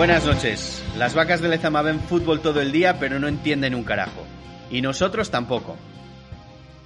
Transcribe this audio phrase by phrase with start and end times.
[0.00, 0.82] Buenas noches.
[0.96, 4.24] Las vacas de Lezama ven fútbol todo el día, pero no entienden un carajo.
[4.70, 5.76] Y nosotros tampoco.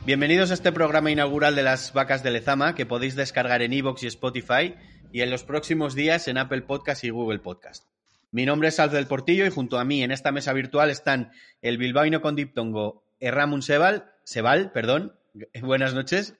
[0.05, 4.03] Bienvenidos a este programa inaugural de las vacas de Lezama, que podéis descargar en iVoox
[4.03, 4.75] y Spotify,
[5.13, 7.85] y en los próximos días en Apple Podcast y Google Podcast.
[8.33, 11.31] Mi nombre es Alfred del Portillo y junto a mí en esta mesa virtual están
[11.62, 15.15] el bilbaíno con diptongo Erramun Sebal, Sebal, perdón.
[15.62, 16.35] Buenas noches.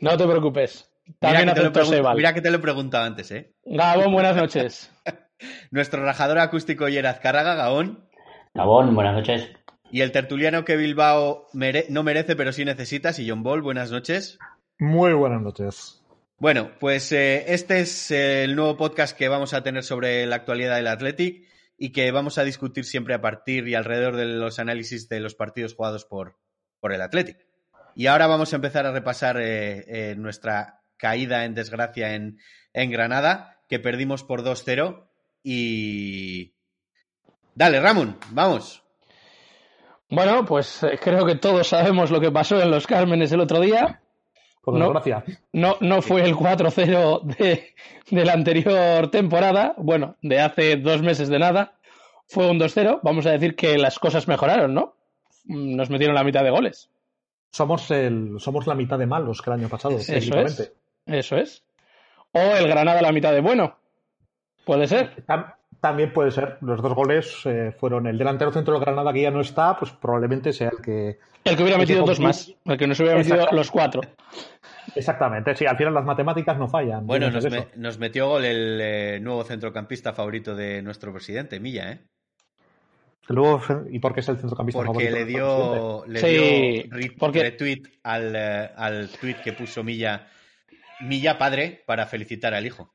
[0.00, 0.88] No te preocupes.
[1.18, 2.16] También mira, que te lo Sebal.
[2.16, 3.54] mira que te lo he preguntado antes, ¿eh?
[3.64, 4.92] Gabón, buenas noches.
[5.70, 8.08] Nuestro rajador acústico Yeraz Cárraga, Gaón.
[8.54, 9.50] Gabón, buenas noches.
[9.90, 14.38] Y el tertuliano que Bilbao mere- no merece, pero sí necesita, Sillon Ball, buenas noches.
[14.78, 16.02] Muy buenas noches.
[16.38, 20.36] Bueno, pues eh, este es eh, el nuevo podcast que vamos a tener sobre la
[20.36, 21.46] actualidad del Athletic
[21.78, 25.34] y que vamos a discutir siempre a partir y alrededor de los análisis de los
[25.34, 26.36] partidos jugados por,
[26.80, 27.38] por el Athletic.
[27.94, 32.38] Y ahora vamos a empezar a repasar eh, eh, nuestra caída en desgracia en,
[32.74, 35.08] en Granada, que perdimos por 2-0
[35.48, 36.52] y...
[37.54, 38.82] Dale, Ramón, vamos.
[40.10, 43.60] Bueno, pues eh, creo que todos sabemos lo que pasó en los Cármenes el otro
[43.60, 44.00] día.
[44.62, 44.86] Por No.
[44.92, 45.24] desgracia.
[45.52, 47.74] No, no fue el 4-0 de,
[48.10, 51.78] de la anterior temporada, bueno, de hace dos meses de nada.
[52.28, 53.00] Fue un 2-0.
[53.04, 54.96] Vamos a decir que las cosas mejoraron, ¿no?
[55.44, 56.90] Mm, Nos metieron la mitad de goles.
[57.52, 60.62] Somos, el, somos la mitad de malos que el año pasado, Eso técnicamente.
[60.62, 60.72] es.
[61.06, 61.64] Eso es.
[62.32, 63.78] O el Granada la mitad de bueno.
[64.66, 65.24] Puede ser.
[65.26, 66.58] Tam- También puede ser.
[66.62, 69.92] Los dos goles eh, fueron el delantero centro del Granada que ya no está, pues
[69.92, 71.18] probablemente sea el que.
[71.44, 72.52] El que hubiera metido dos más.
[72.64, 74.00] El que nos hubiera metido los cuatro.
[74.94, 75.54] Exactamente.
[75.54, 77.06] Sí, al final las matemáticas no fallan.
[77.06, 82.00] Bueno, nos, me- metió gol el eh, nuevo centrocampista favorito de nuestro presidente, Milla, ¿eh?
[83.28, 83.60] Luego,
[83.90, 87.42] ¿Y por qué es el centrocampista Porque favorito le dio, le Sí, dio re- porque-
[87.42, 90.28] retweet al, eh, al tweet que puso Milla,
[91.00, 92.94] Milla padre para felicitar al hijo.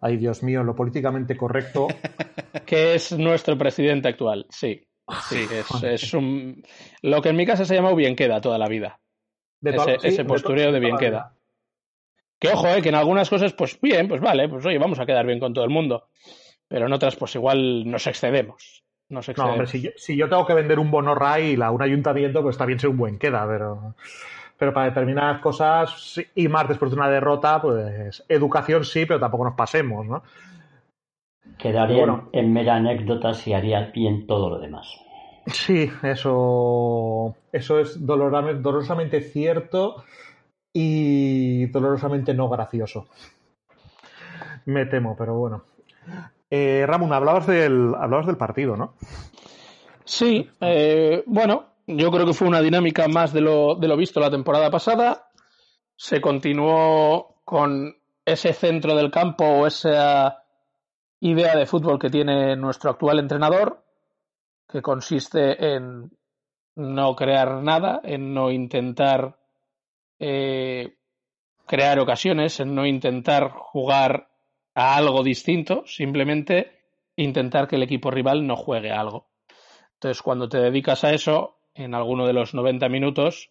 [0.00, 1.88] Ay, Dios mío, lo políticamente correcto.
[2.66, 4.86] Que es nuestro presidente actual, sí.
[5.28, 6.62] Sí, es, es un...
[7.02, 9.00] Lo que en mi casa se llama bien queda toda la vida.
[9.60, 11.34] De Ese- sí, ese postureo de bien queda.
[12.38, 15.06] Que ojo, eh, que en algunas cosas, pues bien, pues vale, pues oye, vamos a
[15.06, 16.08] quedar bien con todo el mundo.
[16.68, 18.84] Pero en otras, pues igual nos excedemos.
[19.08, 19.52] Nos No, excedemos.
[19.52, 22.54] hombre, si yo, si yo tengo que vender un bono RAI la, un ayuntamiento, pues
[22.54, 23.94] está bien ser un buen queda, pero,
[24.58, 29.44] pero para determinadas cosas, y más después de una derrota, pues educación sí, pero tampoco
[29.44, 30.22] nos pasemos, ¿no?
[31.56, 32.28] Quedaría Bueno.
[32.32, 34.86] en mera anécdota si haría bien todo lo demás.
[35.46, 40.04] Sí, eso, eso es dolorosamente cierto
[40.72, 43.06] y dolorosamente no gracioso.
[44.66, 45.62] Me temo, pero bueno.
[46.50, 48.94] Eh, Ramón, hablabas del, hablabas del partido, ¿no?
[50.04, 54.20] Sí, eh, bueno, yo creo que fue una dinámica más de lo, de lo visto
[54.20, 55.30] la temporada pasada.
[55.96, 60.44] Se continuó con ese centro del campo o esa
[61.20, 63.82] idea de fútbol que tiene nuestro actual entrenador,
[64.68, 66.10] que consiste en
[66.76, 69.38] no crear nada, en no intentar
[70.18, 70.94] eh,
[71.66, 74.28] crear ocasiones, en no intentar jugar
[74.74, 76.82] a algo distinto, simplemente
[77.16, 79.30] intentar que el equipo rival no juegue a algo.
[79.94, 83.50] Entonces, cuando te dedicas a eso, en alguno de los 90 minutos,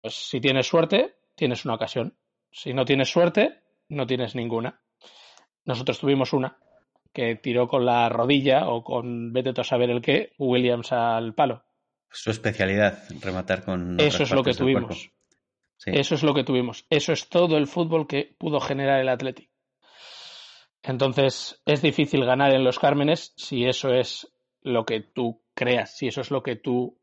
[0.00, 2.16] pues si tienes suerte, tienes una ocasión.
[2.50, 4.80] Si no tienes suerte, no tienes ninguna.
[5.64, 6.58] Nosotros tuvimos una,
[7.12, 11.34] que tiró con la rodilla o con vete tú a saber el qué, Williams al
[11.34, 11.64] palo.
[12.10, 13.98] Su especialidad, rematar con.
[13.98, 15.10] Eso es lo que tuvimos.
[15.78, 15.90] Sí.
[15.92, 16.86] Eso es lo que tuvimos.
[16.88, 19.50] Eso es todo el fútbol que pudo generar el Athletic.
[20.82, 24.32] Entonces, es difícil ganar en los Cármenes si eso es
[24.62, 26.98] lo que tú creas, si eso es lo que tú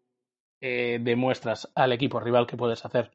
[0.65, 3.11] eh, demuestras al equipo rival que puedes hacer.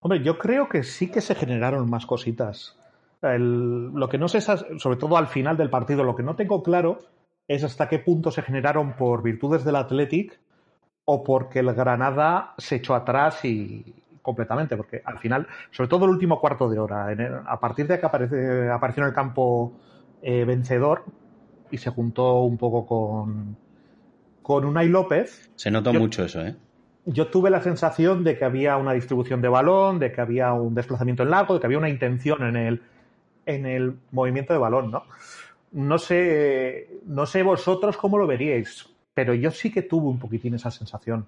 [0.00, 2.78] Hombre, yo creo que sí que se generaron más cositas.
[3.22, 6.98] Lo que no sé, sobre todo al final del partido, lo que no tengo claro
[7.48, 10.38] es hasta qué punto se generaron por virtudes del Athletic
[11.06, 16.10] o porque el Granada se echó atrás y completamente, porque al final, sobre todo el
[16.10, 17.08] último cuarto de hora,
[17.46, 19.72] a partir de que apareció en el campo
[20.20, 21.04] eh, vencedor
[21.70, 23.56] y se juntó un poco con,
[24.46, 26.54] con Unai López, Se notó Yo- mucho eso, ¿eh?
[27.04, 30.72] yo tuve la sensación de que había una distribución de balón, de que había un
[30.72, 32.82] desplazamiento en largo, de que había una intención en el,
[33.44, 35.02] en el movimiento de balón, ¿no?
[35.72, 40.54] No sé, no sé vosotros cómo lo veríais, pero yo sí que tuve un poquitín
[40.54, 41.26] esa sensación.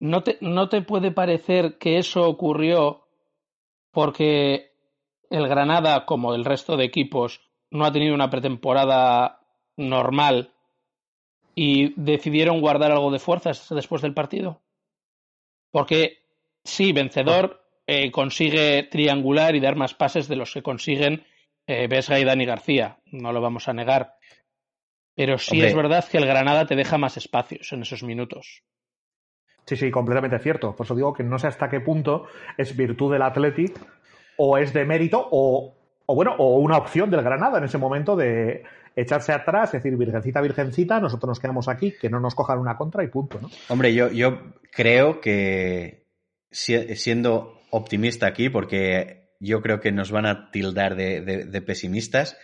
[0.00, 3.06] ¿No te, ¿No te puede parecer que eso ocurrió
[3.92, 4.72] porque
[5.30, 7.40] el Granada, como el resto de equipos,
[7.70, 9.42] no ha tenido una pretemporada
[9.76, 10.54] normal
[11.54, 14.62] y decidieron guardar algo de fuerzas después del partido?
[15.70, 16.18] Porque
[16.64, 21.24] sí, vencedor eh, consigue triangular y dar más pases de los que consiguen
[21.66, 24.14] eh, Vesga y Dani García, no lo vamos a negar.
[25.14, 25.68] Pero sí Hombre.
[25.68, 28.62] es verdad que el Granada te deja más espacios en esos minutos.
[29.66, 30.74] Sí, sí, completamente cierto.
[30.74, 32.26] Por eso digo que no sé hasta qué punto
[32.56, 33.78] es virtud del Athletic
[34.36, 35.76] o es de mérito o,
[36.10, 38.64] o bueno, o una opción del Granada en ese momento de
[38.96, 43.04] echarse atrás, decir, virgencita, virgencita, nosotros nos quedamos aquí, que no nos cojan una contra
[43.04, 43.48] y punto, ¿no?
[43.68, 46.06] Hombre, yo, yo creo que
[46.50, 51.62] si- siendo optimista aquí, porque yo creo que nos van a tildar de, de- de
[51.62, 52.36] pesimistas,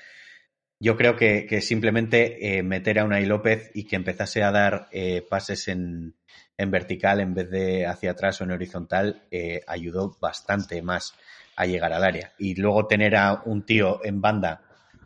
[0.78, 4.88] yo creo que, que simplemente eh, meter a Unai López y que empezase a dar
[4.92, 6.14] eh, pases en,
[6.58, 11.14] en vertical en vez de hacia atrás o en horizontal eh, ayudó bastante más
[11.56, 12.32] a llegar al área.
[12.38, 14.62] Y luego tener a un tío en banda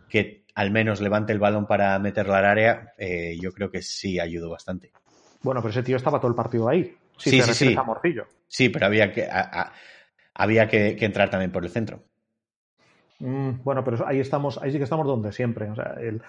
[0.09, 4.19] que al menos levante el balón para meterlo al área, eh, yo creo que sí
[4.19, 4.91] ayudó bastante.
[5.43, 6.95] Bueno, pero ese tío estaba todo el partido ahí.
[7.17, 7.75] Si Sí, sí, sí.
[7.77, 8.27] a Morcillo.
[8.49, 9.73] Sí, pero había que, a- a-
[10.35, 12.03] había que, que entrar también por el centro.
[13.21, 15.71] Mm, bueno, pero ahí estamos, ahí sí que estamos donde siempre.
[15.71, 16.23] O sea, el-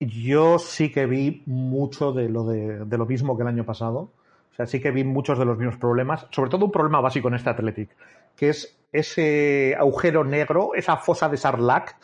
[0.00, 4.12] yo sí que vi mucho de lo, de, de lo mismo que el año pasado.
[4.52, 7.28] O sea, sí que vi muchos de los mismos problemas, sobre todo un problema básico
[7.28, 7.90] en este Athletic,
[8.38, 11.96] que es ese agujero negro, esa fosa de Sarlac,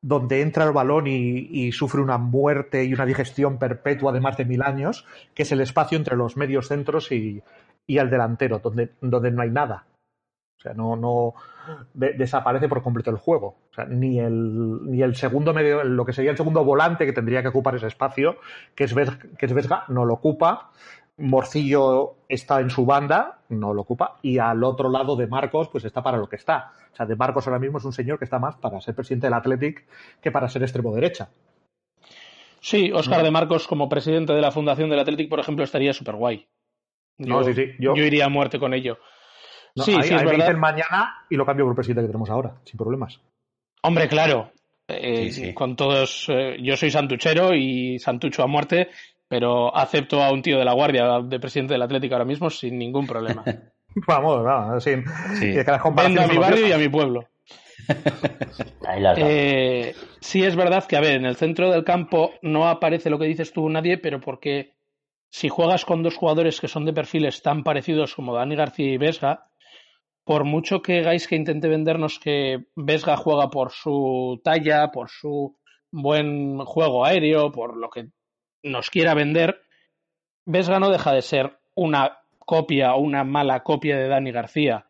[0.00, 4.44] donde entra el balón y, sufre una muerte y una digestión perpetua de más de
[4.44, 7.42] mil años, que es el espacio entre los medios centros y,
[7.86, 9.84] y el delantero, donde, donde no hay nada.
[10.58, 11.34] O sea, no, no
[11.92, 13.56] de- desaparece por completo el juego.
[13.70, 17.12] O sea, ni el, ni el segundo medio, lo que sería el segundo volante que
[17.12, 18.36] tendría que ocupar ese espacio,
[18.74, 20.70] que que es Vesga, no lo ocupa.
[21.18, 24.18] Morcillo está en su banda, no lo ocupa.
[24.22, 26.72] Y al otro lado de Marcos, pues está para lo que está.
[26.92, 29.26] O sea, de Marcos ahora mismo es un señor que está más para ser presidente
[29.26, 29.86] del Athletic
[30.20, 31.28] que para ser extremo derecha.
[32.60, 36.16] Sí, Óscar de Marcos como presidente de la Fundación del Athletic, por ejemplo, estaría súper
[36.16, 36.46] guay.
[37.18, 38.98] No, sí, sí, yo- iría a muerte con ello.
[39.76, 40.46] No, sí, ahí, sí, es ahí me verdad.
[40.46, 43.20] dicen mañana y lo cambio por el presidente que tenemos ahora, sin problemas.
[43.82, 44.50] Hombre, claro.
[44.88, 45.54] eh, Sí, sí.
[45.54, 46.26] Con todos.
[46.28, 48.88] eh, yo soy santuchero y santucho a muerte,
[49.28, 52.78] pero acepto a un tío de la guardia de presidente del Atlético ahora mismo sin
[52.78, 53.44] ningún problema.
[54.06, 55.04] Vamos, vamos, sin,
[55.38, 55.46] Sí.
[55.46, 57.24] y que las Vendo comparaciones a mi barrio y a mi pueblo.
[59.16, 63.18] Eh, sí es verdad que, a ver, en el centro del campo no aparece lo
[63.18, 64.74] que dices tú nadie, pero porque
[65.30, 68.96] si juegas con dos jugadores que son de perfiles tan parecidos como Dani García y
[68.96, 69.48] Vesga,
[70.24, 75.56] por mucho que Gaiske intente vendernos que Vesga juega por su talla, por su
[75.90, 78.08] buen juego aéreo, por lo que
[78.66, 79.62] nos quiera vender,
[80.44, 84.86] Vesga no deja de ser una copia o una mala copia de Dani García.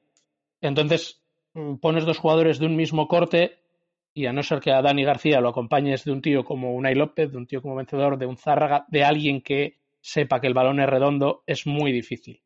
[0.61, 1.23] Entonces,
[1.55, 3.58] mm, pones dos jugadores de un mismo corte
[4.12, 6.94] y a no ser que a Dani García lo acompañes de un tío como Unai
[6.94, 10.55] López, de un tío como vencedor, de un Zárraga, de alguien que sepa que el
[10.55, 12.40] balón es redondo, es muy difícil.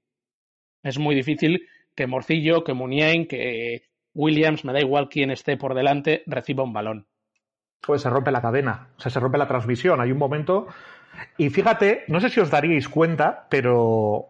[0.83, 3.83] Es muy difícil que Morcillo, que Muniain, que
[4.15, 7.07] Williams, me da igual quién esté por delante, reciba un balón.
[7.81, 10.01] pues se rompe la cadena, o sea, se rompe la transmisión.
[10.01, 10.67] Hay un momento.
[11.37, 14.27] Y fíjate, no sé si os daríais cuenta, pero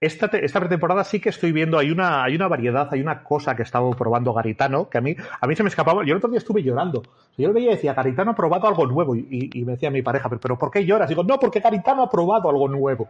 [0.00, 3.56] esta, esta pretemporada sí que estoy viendo, hay una, hay una variedad, hay una cosa
[3.56, 6.04] que estaba probando Garitano, que a mí, a mí se me escapaba.
[6.04, 7.02] Yo el otro día estuve llorando.
[7.36, 9.14] Yo lo veía y decía, Garitano ha probado algo nuevo.
[9.16, 11.08] Y, y- y me decía mi pareja, pero, pero ¿por qué lloras?
[11.08, 13.08] Digo, no, porque Garitano ha probado algo nuevo.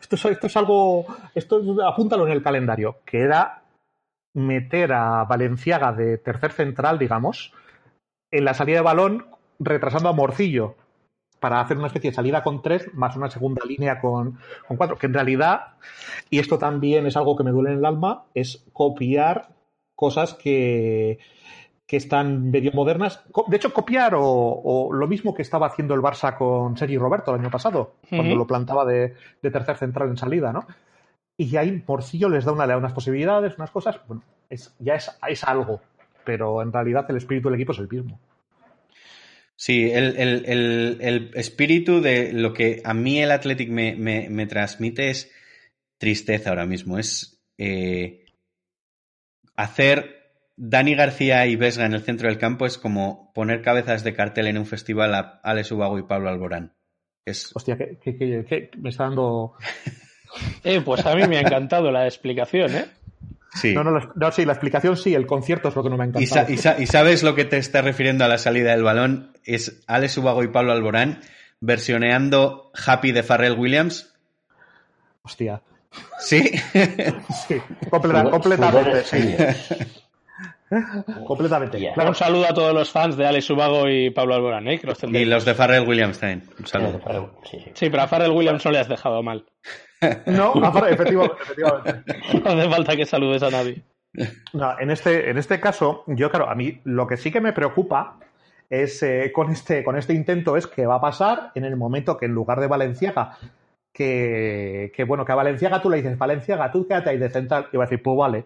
[0.00, 3.62] Esto es, esto es algo, esto es- apúntalo en el calendario, que era
[4.34, 7.52] meter a Valenciaga de tercer central, digamos,
[8.30, 9.26] en la salida de balón
[9.58, 10.74] retrasando a Morcillo
[11.40, 14.96] para hacer una especie de salida con tres más una segunda línea con, con cuatro,
[14.96, 15.74] que en realidad,
[16.30, 19.48] y esto también es algo que me duele en el alma, es copiar
[19.94, 21.18] cosas que,
[21.86, 23.24] que están medio modernas.
[23.48, 27.34] De hecho, copiar o, o lo mismo que estaba haciendo el Barça con Sergi Roberto
[27.34, 30.66] el año pasado, cuando lo plantaba de, de tercer central en salida, ¿no?
[31.36, 35.44] Y ahí Morcillo les da una, unas posibilidades, unas cosas, bueno, es, ya es, es
[35.44, 35.80] algo,
[36.24, 38.18] pero en realidad el espíritu del equipo es el mismo.
[39.60, 44.28] Sí, el, el- el- el espíritu de lo que a mí el Athletic me, me-
[44.30, 45.32] me transmite es
[45.98, 46.96] tristeza ahora mismo.
[46.96, 48.24] Es eh,
[49.56, 54.14] hacer Dani García y Vesga en el centro del campo es como poner cabezas de
[54.14, 56.74] cartel en un festival a Alex Ubago y Pablo Alborán.
[57.24, 59.54] Es, Hostia, que, que- que- que me está dando.
[60.62, 62.84] Eh, pues a mí me ha encantado la explicación, ¿eh?
[63.54, 63.74] Sí.
[63.74, 66.04] No, no, la- no, sí, la explicación sí, el concierto es lo que no me
[66.04, 66.52] ha Y, sa- encantado.
[66.54, 69.32] y sa- y sabes lo que te está refiriendo a la salida del balón?
[69.44, 71.20] Es Alex Ubago y Pablo Alborán
[71.60, 74.14] versioneando Happy de Pharrell Williams.
[75.22, 75.62] Hostia.
[76.18, 76.50] Sí.
[77.48, 77.56] Sí,
[77.90, 79.34] completa- completamente, sí.
[81.26, 81.80] Completamente.
[81.80, 81.94] Ya.
[81.94, 84.78] Claro, Un saludo a todos los fans de Alex Ubago y Pablo Alborán, ¿eh?
[84.78, 86.42] Que los y los de Pharrell Williams también.
[86.58, 87.40] Un saludo.
[87.50, 87.70] Sí, sí.
[87.74, 89.46] Sí, pero a Farrell Williams no le has dejado mal.
[90.26, 92.14] No, aparte, efectivamente, efectivamente.
[92.44, 93.82] No hace falta que saludes a nadie.
[94.52, 97.52] No, en este, en este caso, yo, claro, a mí lo que sí que me
[97.52, 98.18] preocupa
[98.70, 102.16] es eh, con, este, con este intento es que va a pasar en el momento
[102.16, 103.38] que en lugar de Valenciaga,
[103.92, 107.68] que, que bueno, que a Valenciaga tú le dices, Valenciaga, tú quédate ahí de central,
[107.72, 108.44] y va a decir, pues vale.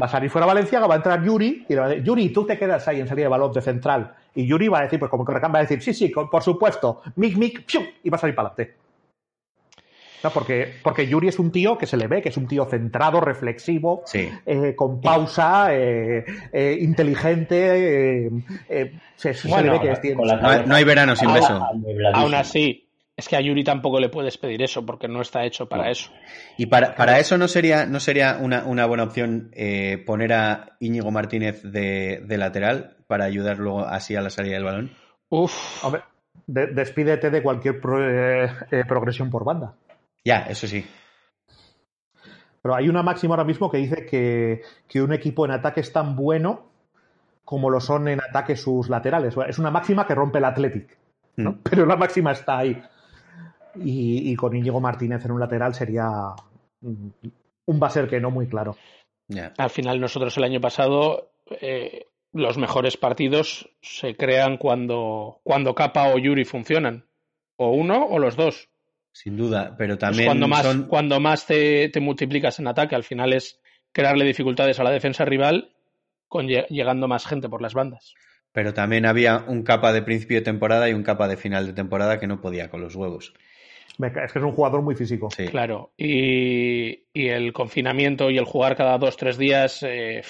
[0.00, 2.30] Va a salir fuera Valenciaga, va a entrar Yuri, y le va a decir, Yuri,
[2.30, 4.14] tú te quedas ahí en salida de balón de central.
[4.34, 7.02] Y Yuri va a decir, pues como que va a decir, sí, sí, por supuesto,
[7.16, 8.81] mic, mic, pium, y va a salir para adelante.
[10.30, 13.20] Porque, porque Yuri es un tío que se le ve, que es un tío centrado,
[13.20, 18.30] reflexivo, eh, con pausa, eh, eh, inteligente.
[19.16, 20.16] se, le ve que es
[20.66, 21.60] no, hay verano sin beso.
[22.14, 25.66] Aún así, es que a Yuri tampoco le puedes pedir eso porque no está hecho
[25.66, 26.10] para eso.
[26.56, 29.50] Y para, para eso no sería, no sería una, una buena opción
[30.06, 34.64] poner a Íñigo Martínez de, de, lateral para ayudar luego así a la salida del
[34.64, 34.90] balón.
[35.28, 35.84] Uf.
[35.84, 36.02] Hombre,
[36.46, 39.74] despídete de cualquier progresión por banda.
[40.24, 40.84] Ya, eso sí.
[42.62, 46.14] Pero hay una máxima ahora mismo que dice que, un equipo en ataque es tan
[46.14, 46.70] bueno
[47.44, 49.34] como lo son en ataque sus laterales.
[49.48, 50.96] Es una máxima que rompe el Athletic,
[51.36, 51.52] ¿no?
[51.52, 51.58] Mm.
[51.62, 52.80] pero la máxima está ahí.
[53.74, 56.08] Y, con Íñigo Martínez en un lateral sería
[56.82, 58.76] un baser que no muy claro.
[59.56, 66.12] Al final nosotros el año pasado eh, los mejores partidos se crean cuando, cuando Capa
[66.12, 67.06] o Yuri funcionan.
[67.56, 68.68] O uno o los dos.
[69.12, 70.26] Sin duda, pero también.
[70.26, 73.60] cuando más, cuando más te, multiplicas en ataque, al final es
[73.92, 75.74] crearle dificultades a la defensa rival
[76.28, 78.14] con llegando más gente por las bandas.
[78.52, 81.72] Pero también había un capa de principio de temporada y un capa de final de
[81.74, 83.34] temporada que no podía con los huevos.
[83.98, 85.28] Es que es un jugador muy físico.
[85.30, 85.46] Sí.
[85.48, 85.92] Claro.
[85.96, 90.22] Y, el confinamiento y el jugar cada dos, tres días eh,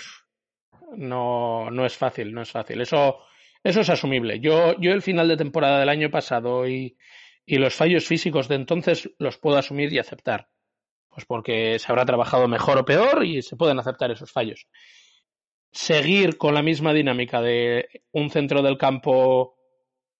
[0.96, 2.80] no, no es fácil, no es fácil.
[2.80, 3.18] Eso,
[3.62, 4.40] eso es asumible.
[4.40, 6.96] Yo, yo el final de temporada del año pasado y,
[7.44, 10.48] y los fallos físicos de entonces los puedo asumir y aceptar.
[11.08, 14.66] Pues porque se habrá trabajado mejor o peor y se pueden aceptar esos fallos.
[15.70, 19.56] Seguir con la misma dinámica de un centro del campo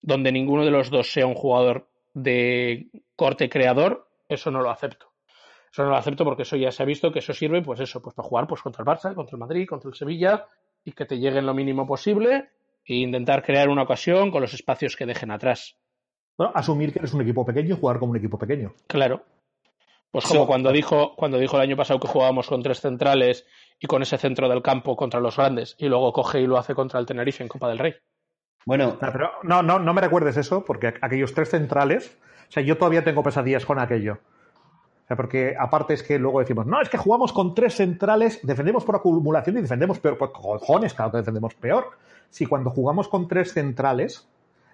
[0.00, 5.12] donde ninguno de los dos sea un jugador de corte creador, eso no lo acepto.
[5.71, 8.02] Eso no lo acepto porque eso ya se ha visto que eso sirve, pues eso,
[8.02, 10.47] pues para jugar pues contra el Barça, contra el Madrid, contra el Sevilla
[10.85, 12.50] y que te lleguen lo mínimo posible
[12.85, 15.79] e intentar crear una ocasión con los espacios que dejen atrás
[16.55, 18.75] asumir que eres un equipo pequeño y jugar como un equipo pequeño.
[18.87, 19.25] Claro.
[20.11, 23.47] Pues como cuando dijo, cuando dijo el año pasado que jugábamos con tres centrales
[23.81, 26.75] y con ese centro del campo contra los grandes, y luego coge y lo hace
[26.75, 27.95] contra el Tenerife en Copa del Rey.
[28.67, 28.99] Bueno.
[29.01, 32.77] No, pero no, no, no me recuerdes eso, porque aquellos tres centrales, o sea, yo
[32.77, 34.19] todavía tengo pesadillas con aquello.
[35.05, 38.39] O sea, porque aparte es que luego decimos, no, es que jugamos con tres centrales,
[38.43, 40.19] defendemos por acumulación y defendemos peor.
[40.19, 41.93] Pues cojones, claro que defendemos peor.
[42.29, 44.29] Si cuando jugamos con tres centrales,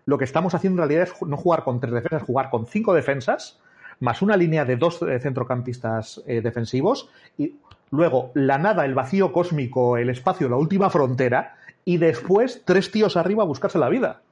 [0.09, 2.95] lo que estamos haciendo en realidad es no jugar con tres defensas, jugar con cinco
[2.95, 3.61] defensas,
[4.01, 7.57] más una línea de dos eh, centrocampistas eh, defensivos, y
[7.91, 13.19] luego la nada, el vacío cósmico, el espacio, la última frontera, y después tres tíos
[13.19, 14.23] arriba a buscarse la vida.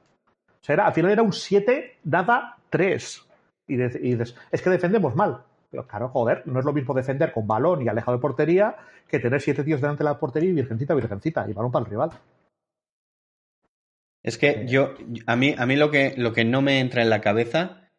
[0.49, 3.27] O sea, al final era un 7 nada 3.
[3.67, 5.43] Y, dices, es que defendemos mal.
[5.69, 9.19] Pero claro, joder, no es lo mismo defender con balón y alejado de portería que
[9.19, 12.11] tener siete tíos delante de la portería y virgencita, virgencita, y balón para el rival.
[14.27, 14.93] Es que yo,
[15.25, 17.89] a mí, a mí lo que, lo que no me entra en la cabeza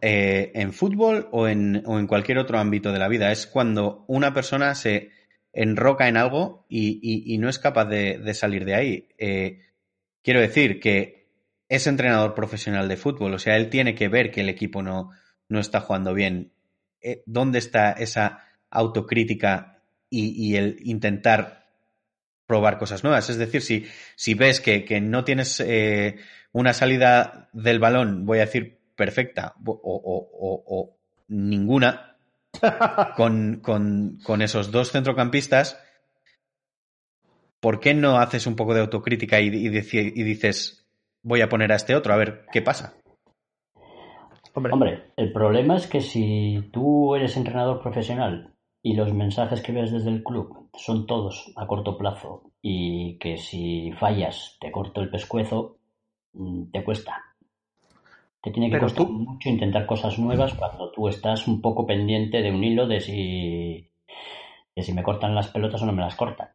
[0.00, 4.04] eh, en fútbol o en, o en, cualquier otro ámbito de la vida es cuando
[4.08, 5.12] una persona se
[5.52, 9.08] enroca en algo y, no es capaz de, salir de ahí.
[9.18, 9.60] Eh,
[10.20, 11.28] quiero decir que
[11.68, 15.12] es entrenador profesional de fútbol, o sea, él tiene que ver que el equipo no,
[15.48, 16.50] no está jugando bien.
[17.00, 19.80] Eh, ¿Dónde está esa autocrítica
[20.10, 21.57] y el intentar
[22.48, 23.28] probar cosas nuevas.
[23.30, 23.86] Es decir, si,
[24.16, 26.16] si ves que, no tienes eh,
[26.50, 30.96] una salida del balón, voy a decir perfecta o,
[31.28, 32.16] ninguna,
[33.16, 35.78] con, con, esos dos centrocampistas,
[37.60, 40.88] ¿por qué no haces un poco de autocrítica y, y, dices,
[41.22, 42.94] voy a poner a este otro, a ver qué pasa?
[44.54, 48.57] Hombre, el problema es que si tú eres entrenador profesional
[48.88, 53.36] y los mensajes que ves desde el club son todos a corto plazo y que
[53.36, 55.76] si fallas te corto el pescuezo,
[56.32, 57.22] mm, te cuesta.
[58.40, 62.50] Te tiene que costar mucho intentar cosas nuevas cuando tú estás un poco pendiente de
[62.50, 63.90] un hilo de si,
[64.74, 66.48] de si me cortan las pelotas o no me las cortan.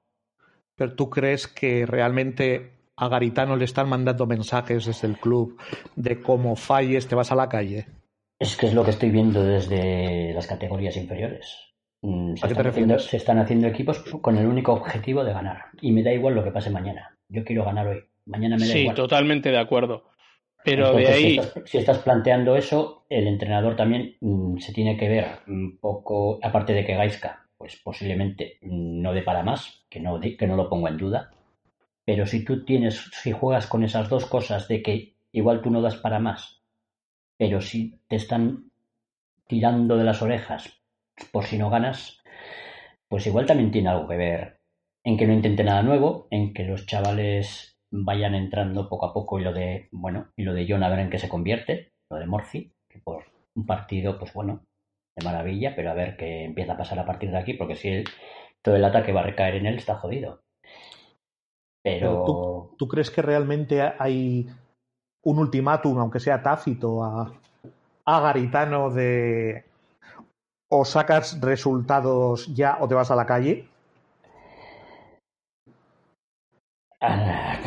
[0.73, 5.61] Pero tú crees que realmente a Garitano le están mandando mensajes desde el club
[5.95, 7.85] de cómo falles te vas a la calle?
[8.39, 11.72] Es que es lo que estoy viendo desde las categorías inferiores.
[12.03, 15.67] Mm, se, están haciendo, equipos con el único objetivo de ganar.
[15.79, 17.17] Y me da igual lo que pase mañana.
[17.29, 18.03] Yo quiero ganar hoy.
[18.25, 20.03] Mañana me da sí, totalmente de acuerdo.
[20.65, 21.39] Pero de ahí.
[21.63, 26.39] Si estás, planteando eso, el entrenador también mm, se tiene que ver un poco.
[26.43, 30.69] Aparte de que Gaiska, pues posiblemente no dé para más, que no, que no lo
[30.69, 31.31] pongo en duda.
[32.03, 35.81] Pero si tú tienes, si juegas con esas dos cosas de que igual tú no
[35.81, 36.61] das para más,
[37.37, 38.71] pero si te están
[39.47, 40.82] tirando de las orejas
[41.31, 42.21] por si no ganas,
[43.07, 44.59] pues igual también tiene algo que ver
[45.03, 49.39] en que no intente nada nuevo, en que los chavales vayan entrando poco a poco
[49.39, 52.17] y lo de, bueno, y lo de John a ver en qué se convierte, lo
[52.17, 54.65] de Morphy, que por un partido, pues bueno,
[55.15, 58.03] de maravilla, pero a ver qué empieza a pasar a partir de aquí, porque si
[58.61, 60.41] todo el ataque va a recaer en él, está jodido.
[61.83, 62.23] Pero...
[62.25, 64.47] ¿Tú, ¿Tú, crees que realmente hay
[65.23, 69.65] un ultimátum, aunque sea tácito, a Garitano de
[70.75, 73.65] o sacas resultados ya o te vas a la calle?
[76.99, 77.59] Ah,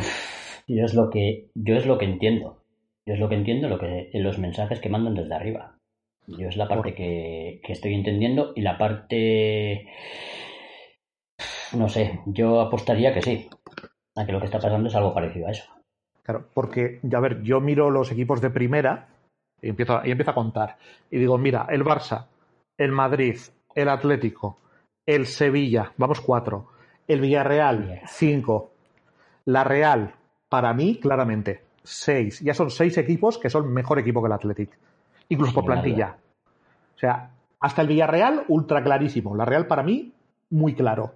[0.67, 2.59] yo es lo que yo es lo que entiendo.
[3.07, 5.79] Yo es lo que entiendo lo que los mensajes que mandan desde arriba.
[6.27, 9.87] Yo es la parte que, que estoy entendiendo y la parte
[11.73, 13.49] no sé, yo apostaría que sí,
[14.17, 15.65] a que lo que está pasando es algo parecido a eso.
[16.23, 19.09] Claro, porque, a ver, yo miro los equipos de primera
[19.63, 20.77] y empiezo, y empiezo a contar.
[21.11, 22.27] Y digo, mira, el Barça,
[22.78, 23.38] el Madrid,
[23.75, 24.59] el Atlético,
[25.06, 26.68] el Sevilla, vamos cuatro.
[27.06, 28.73] El Villarreal, cinco.
[29.45, 30.14] La Real,
[30.49, 32.40] para mí, claramente, seis.
[32.40, 34.73] Ya son seis equipos que son mejor equipo que el Atlético.
[35.28, 36.16] Incluso por plantilla.
[36.97, 37.30] O sea,
[37.61, 39.37] hasta el Villarreal, ultra clarísimo.
[39.37, 40.12] La Real, para mí,
[40.50, 41.14] muy claro.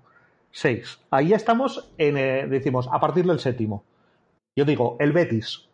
[0.52, 1.00] Seis.
[1.10, 3.84] Ahí estamos en, eh, decimos, a partir del séptimo.
[4.54, 5.68] Yo digo, el Betis,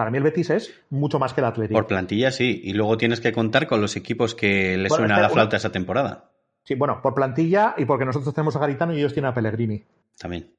[0.00, 1.78] para mí el Betis es mucho más que el Atlético.
[1.78, 5.20] Por plantilla sí, y luego tienes que contar con los equipos que le suena a
[5.20, 6.30] la flauta esa temporada.
[6.64, 9.84] Sí, bueno, por plantilla y porque nosotros tenemos a Garitano y ellos tienen a Pellegrini.
[10.18, 10.54] También.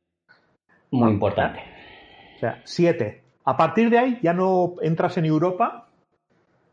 [0.92, 1.60] Muy importante.
[2.36, 3.24] O sea, siete.
[3.44, 5.90] A partir de ahí ya no entras en Europa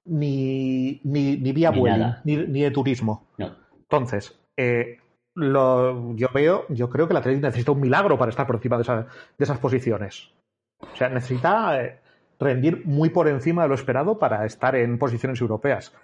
[0.05, 1.71] ni, ni, ni vía
[2.23, 3.29] ni, ni, de turismo.
[3.39, 3.57] No.
[3.79, 4.99] Entonces, eh,
[5.33, 8.77] lo, yo veo, yo creo que el Atlético necesita un milagro para estar por encima
[8.77, 9.07] de, esa,
[9.39, 10.29] de esas posiciones.
[10.81, 12.01] O sea, necesita eh,
[12.39, 15.95] rendir muy por encima de lo esperado para estar en posiciones europeas.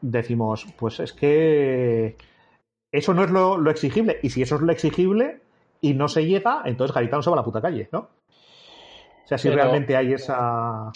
[0.00, 2.16] Decimos, pues es que
[2.92, 4.18] eso no es lo, lo exigible.
[4.22, 5.40] Y si eso es lo exigible
[5.80, 8.08] y no se llega, entonces Garitano se va a la puta calle, ¿no?
[9.24, 10.92] O sea, si pero, realmente hay esa.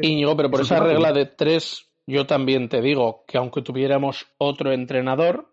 [0.00, 4.72] Íñigo, pero por esa regla de tres, yo también te digo que aunque tuviéramos otro
[4.72, 5.48] entrenador,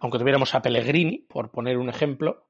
[0.00, 2.44] aunque tuviéramos a Pellegrini, por poner un ejemplo,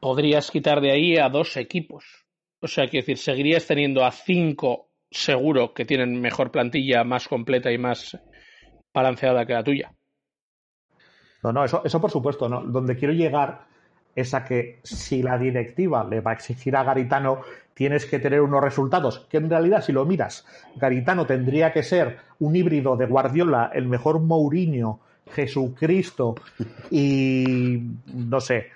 [0.00, 2.23] podrías quitar de ahí a dos equipos.
[2.64, 7.70] O sea, quiero decir, seguirías teniendo a cinco seguro que tienen mejor plantilla, más completa
[7.70, 8.18] y más
[8.94, 9.92] balanceada que la tuya.
[11.42, 12.62] No, no, eso, eso por supuesto, no.
[12.62, 13.66] Donde quiero llegar
[14.16, 17.42] es a que si la directiva le va a exigir a Garitano,
[17.74, 20.46] tienes que tener unos resultados, que en realidad si lo miras,
[20.76, 25.00] Garitano tendría que ser un híbrido de Guardiola, el mejor Mourinho,
[25.32, 26.34] Jesucristo
[26.90, 28.68] y no sé,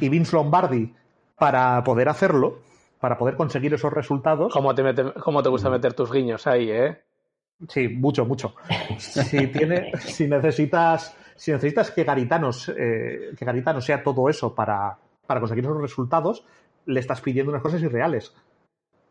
[0.00, 0.92] y Vince Lombardi
[1.36, 2.69] para poder hacerlo,
[3.00, 4.52] para poder conseguir esos resultados.
[4.52, 7.02] ¿Cómo te, mete, cómo te gusta meter tus guiños ahí, eh?
[7.68, 8.54] Sí, mucho, mucho.
[8.98, 14.98] Si, tiene, si necesitas, si necesitas que Garitanos, eh, que Garitano sea todo eso para,
[15.26, 16.44] para conseguir esos resultados,
[16.86, 18.34] le estás pidiendo unas cosas irreales.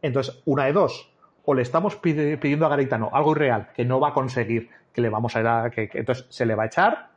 [0.01, 1.11] Entonces, una de dos,
[1.43, 5.09] o le estamos pidiendo a Garitano algo irreal que no va a conseguir, que le
[5.09, 7.09] vamos a, ir a que, que entonces se le va a echar,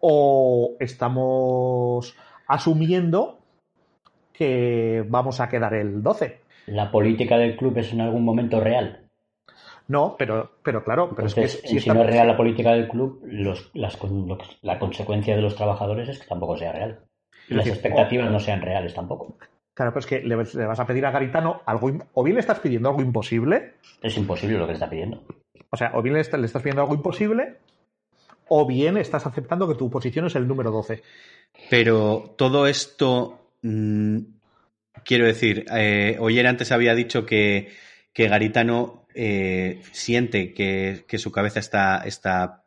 [0.00, 3.37] o estamos asumiendo
[4.38, 6.40] que vamos a quedar el 12.
[6.66, 9.00] ¿La política del club es en algún momento real?
[9.88, 11.08] No, pero, pero claro.
[11.16, 14.00] Pero Entonces, es que, si, si no es real la política del club, los, las,
[14.04, 17.00] lo, la consecuencia de los trabajadores es que tampoco sea real.
[17.48, 19.36] Y las expectativas no sean reales tampoco.
[19.74, 22.60] Claro, pues que le, le, vas a pedir a Garitano algo, o bien le estás
[22.60, 23.74] pidiendo algo imposible.
[24.02, 25.22] Es imposible lo que le está pidiendo.
[25.70, 27.56] O sea, o bien le, le estás pidiendo algo imposible,
[28.48, 31.02] o bien estás aceptando que tu posición es el número 12.
[31.70, 34.18] Pero todo esto, mmm,
[35.04, 37.72] quiero decir, eh, Oyer antes había dicho que,
[38.12, 42.64] que Garitano eh, siente que, que, su cabeza está, está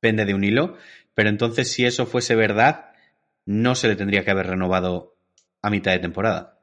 [0.00, 0.76] pende de un hilo,
[1.14, 2.92] pero entonces si eso fuese verdad,
[3.46, 5.14] no se le tendría que haber renovado
[5.62, 6.58] a mitad de temporada.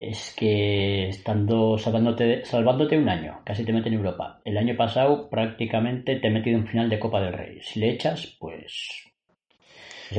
[0.00, 4.40] Es que estando salvándote, salvándote un año, casi te mete en Europa.
[4.44, 7.60] El año pasado prácticamente te he metido en final de Copa del Rey.
[7.62, 9.13] Si le echas, pues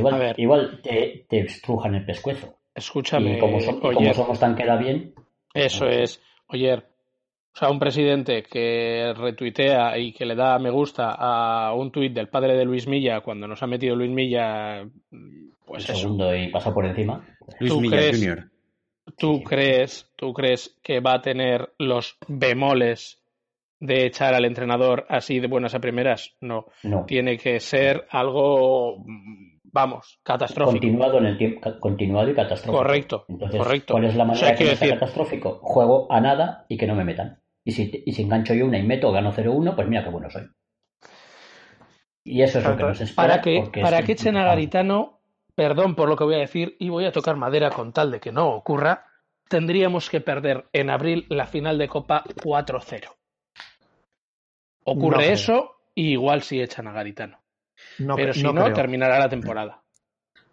[0.02, 2.58] pues igual, igual te, te, estrujan el pescuezo.
[2.74, 3.38] Escúchame.
[3.38, 5.14] Y como, so, y como somos tan queda bien.
[5.54, 5.98] Eso pues...
[5.98, 6.22] es.
[6.48, 6.74] Oye,
[7.56, 12.14] o sea, un presidente que retuitea y que le da me gusta a un tuit
[12.14, 14.86] del padre de Luis Milla cuando nos ha metido Luis Milla,
[15.66, 16.44] pues segundo eso.
[16.44, 17.26] y pasa por encima.
[17.62, 18.52] Luis Milla crees, Jr.
[19.18, 23.24] ¿Tú crees, ¿Tú crees que va a tener los bemoles
[23.80, 26.36] de echar al entrenador así de buenas a primeras?
[26.42, 26.66] No.
[26.84, 27.06] no.
[27.06, 28.98] Tiene que ser algo
[29.76, 30.72] vamos, catastrófico.
[30.72, 32.78] Continuado en el tiempo, continuado y catastrófico.
[32.78, 33.94] Correcto, Entonces, correcto.
[33.94, 35.60] ¿cuál es la O manera sea, que sea decir- catastrófico?
[35.62, 37.42] Juego a nada y que no me metan.
[37.66, 40.30] Y si, y si engancho yo una y meto, gano 0-1, pues mira qué bueno
[40.30, 40.48] soy.
[42.24, 43.28] Y eso es lo que nos espera.
[43.28, 45.20] Para que, para que echen a Garitano,
[45.56, 48.20] perdón por lo que voy a decir, y voy a tocar madera con tal de
[48.20, 49.06] que no ocurra,
[49.50, 53.10] tendríamos que perder en abril la final de Copa 4-0.
[54.86, 57.40] Ocurre No eso y igual si echan a Garitano.
[58.00, 59.82] No, Pero si no terminará la temporada.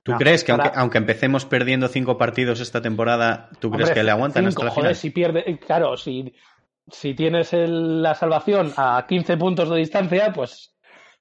[0.02, 3.88] ¿Tú No, crees que para- aunque, aunque empecemos perdiendo cinco partidos esta temporada, tú crees
[3.90, 4.96] Hombre, que le aguantan cinco, hasta la joder, final?
[4.96, 6.34] si pierde, claro, si,
[6.90, 10.71] si tienes el- la salvación a 15 puntos de distancia, pues,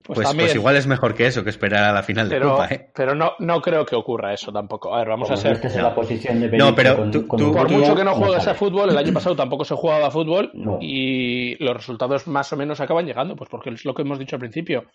[0.04, 2.68] pues, Pues, pues igual es mejor que eso, que esperar a la final de Copa,
[2.68, 2.90] ¿eh?
[2.94, 4.94] pero no, no creo que ocurra eso tampoco.
[4.94, 5.60] A ver, vamos Como a ser.
[5.64, 8.48] en la posición de No, pero con- tú- con tú- Por mucho que no juegues
[8.48, 10.78] a fútbol, el año pasado tampoco se jugaba a fútbol No.
[10.82, 14.36] y los resultados más o menos acaban llegando, pues porque es lo que hemos dicho
[14.36, 14.86] al principio.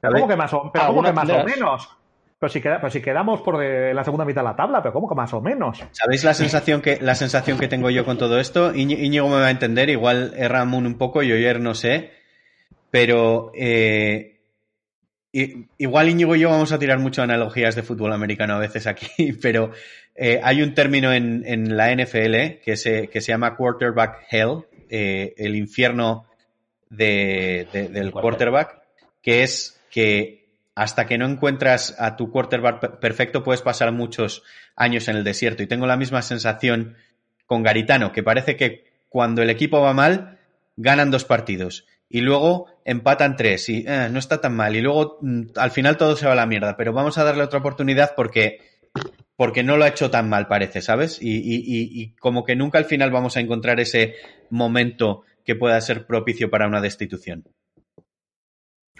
[0.00, 1.88] Pero ¿Cómo que más o, pero ¿cómo que más o menos?
[2.38, 4.92] Pero si, queda- pero si quedamos por de la segunda mitad de la tabla, pero
[4.92, 5.80] ¿cómo que más o menos?
[5.92, 8.72] ¿Sabéis la sensación que la sensación que tengo yo con todo esto?
[8.74, 12.10] Íñ- Íñigo me va a entender, igual Erramun un poco, yo ayer no sé,
[12.90, 14.31] pero eh,
[15.32, 18.86] i- igual Íñigo y yo vamos a tirar mucho analogías de fútbol americano a veces
[18.86, 19.72] aquí, pero
[20.14, 24.64] eh, hay un término en, en la NFL que se, que se llama quarterback hell,
[24.90, 26.26] eh, el infierno
[26.90, 28.82] de- de- del quarterback,
[29.22, 30.42] que es que
[30.74, 34.42] hasta que no encuentras a tu quarterback per- perfecto puedes pasar muchos
[34.76, 35.62] años en el desierto.
[35.62, 36.96] Y tengo la misma sensación
[37.46, 40.38] con Garitano, que parece que cuando el equipo va mal,
[40.76, 41.86] ganan dos partidos.
[42.08, 44.74] Y luego empatan tres y eh, no está tan mal.
[44.76, 46.76] Y luego mm, al final todo se va a la mierda.
[46.76, 48.58] Pero vamos a darle otra oportunidad porque,
[49.36, 51.20] porque no lo ha hecho tan mal, parece, ¿sabes?
[51.22, 54.14] Y, y- y- y como que nunca al final vamos a encontrar ese
[54.50, 57.44] momento que pueda ser propicio para una destitución.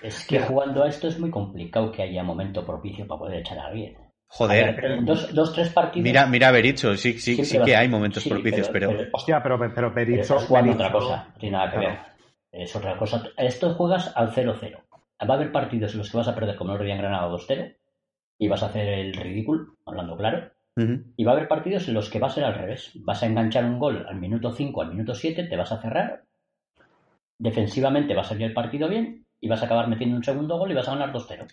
[0.02, 3.58] Es que jugando a esto es muy complicado que haya momento propicio para poder echar
[3.58, 3.96] a alguien.
[3.96, 6.02] A Joder, ver, dos, dos, tres partidos.
[6.04, 9.58] mira, mira Bericho, sí, sí, sí va- que hay momentos sí, propicios, pero, Hostia, pero,
[9.58, 10.38] pero pero Berizzo...
[10.48, 11.90] Berizzo- otra cosa, no tiene nada que Claro.
[11.90, 12.11] ver.
[12.52, 13.22] Es otra cosa.
[13.36, 14.76] Esto juegas al 0-0.
[15.28, 17.76] Va a haber partidos en los que vas a perder como el en Granada 2-0
[18.38, 20.50] y vas a hacer el ridículo, hablando claro.
[21.16, 22.92] Y va a haber partidos en los que va a ser al revés.
[22.94, 26.24] Vas a enganchar un gol al minuto 5, al minuto 7, te vas a cerrar.
[27.38, 30.70] Defensivamente va a salir el partido bien y vas a acabar metiendo un segundo gol
[30.70, 31.46] y vas a ganar 2-0.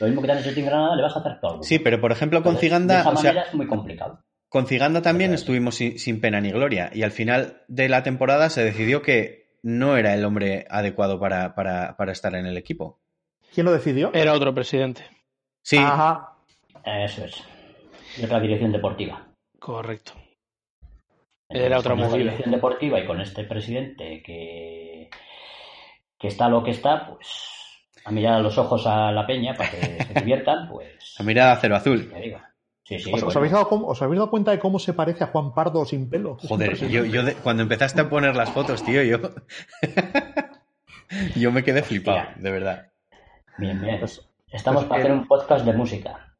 [0.00, 1.62] Lo mismo que te han hecho en Granada, le vas a hacer algo.
[1.62, 4.24] Sí, pero por ejemplo con Entonces, De Ciganda, esa o sea, manera es muy complicado.
[4.48, 8.50] con Ciganda también estuvimos sin, sin pena ni gloria y al final de la temporada
[8.50, 13.00] se decidió que no era el hombre adecuado para, para, para estar en el equipo.
[13.52, 14.12] ¿Quién lo decidió?
[14.12, 15.04] Era otro presidente.
[15.62, 16.34] Sí, Ajá.
[16.84, 17.42] Eso es.
[18.18, 19.26] Y otra dirección deportiva.
[19.58, 20.12] Correcto.
[21.48, 22.24] Entonces, Era otra con esta movida.
[22.30, 25.08] dirección deportiva y con este presidente que,
[26.18, 27.28] que está lo que está, pues
[28.04, 31.14] a mirar a los ojos a la peña para que se diviertan, pues.
[31.18, 32.10] a mirada cero azul.
[32.12, 32.53] que diga.
[32.84, 35.28] Sí, sí, ¿Os, habéis dado, cómo- os habéis dado cuenta de cómo se parece a
[35.28, 36.36] Juan Pardo sin pelo?
[36.48, 39.18] Joder, yo, yo de- cuando empezaste a poner las fotos, tío, yo,
[41.36, 42.92] yo me quedé flipado, de verdad.
[43.58, 43.98] Bien, bien.
[44.00, 44.20] Pues-
[44.52, 46.33] Estamos pues para hacer un podcast de música.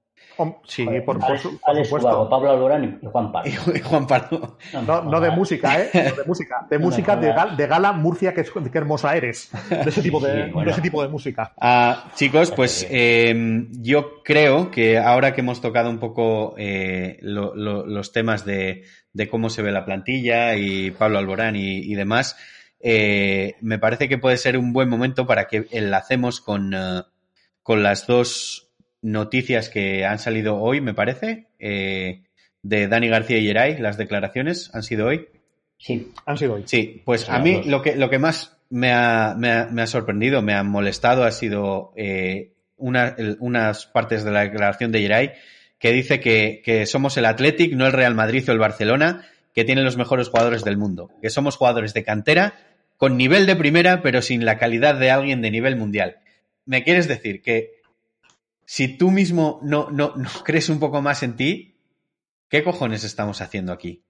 [0.66, 2.28] Sí, Joder, por, por Alex, su- por Alex supuesto.
[2.28, 3.50] Pablo Alborán y Juan Pardo.
[3.74, 4.58] Y Juan Pardo.
[4.86, 5.90] No, no de música, ¿eh?
[5.94, 6.66] No de música.
[6.68, 7.46] De música de, jodas.
[7.50, 8.44] gal- de gala Murcia, que,
[8.74, 9.50] hermosa eres.
[9.70, 10.66] De ese tipo de, Sí, bueno.
[10.66, 11.52] de, ese tipo de música.
[11.60, 17.54] Ah, chicos, pues eh, yo creo que ahora que hemos tocado un poco eh, lo-
[17.54, 21.94] lo- los temas de, de cómo se ve la plantilla y Pablo Alborán y, y
[21.94, 22.36] demás,
[22.80, 26.74] eh, me parece que puede ser un buen momento para que enlacemos con,
[27.62, 28.63] con las dos
[29.04, 32.22] noticias que han salido hoy, me parece, eh,
[32.62, 35.28] de Dani García y Geray, las declaraciones han sido hoy.
[35.78, 36.62] Sí, Han sido hoy.
[36.66, 39.86] Sí, pues a mí lo que, lo que más me ha, me ha- me ha
[39.86, 45.00] sorprendido, me ha molestado, ha sido eh, una- el- unas partes de la declaración de
[45.00, 45.32] Geray
[45.78, 49.64] que dice que, que somos el Athletic, no el Real Madrid o el Barcelona, que
[49.64, 52.54] tienen los mejores jugadores del mundo, que somos jugadores de cantera
[52.96, 56.16] con nivel de primera, pero sin la calidad de alguien de nivel mundial.
[56.64, 57.73] ¿Me quieres decir que
[58.66, 61.76] si tú mismo no, no, no crees un poco más en ti,
[62.48, 64.04] ¿qué cojones estamos haciendo aquí?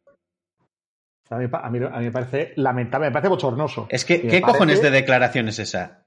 [1.30, 3.86] A mí, a mí- a mí me parece lamentable, me parece bochornoso.
[3.88, 6.04] Es que, ¿qué cojones de declaración es esa?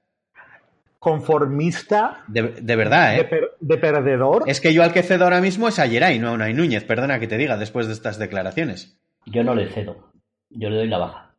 [1.00, 3.24] Conformista, De, de verdad, de, ¿eh?
[3.24, 4.44] per- de perdedor.
[4.46, 6.82] Es que yo al que cedo ahora mismo es a Geray, no a Unai Núñez,
[6.84, 8.98] perdona que te diga, después de estas declaraciones.
[9.26, 10.10] yo no le cedo.
[10.50, 11.34] Yo le doy la baja.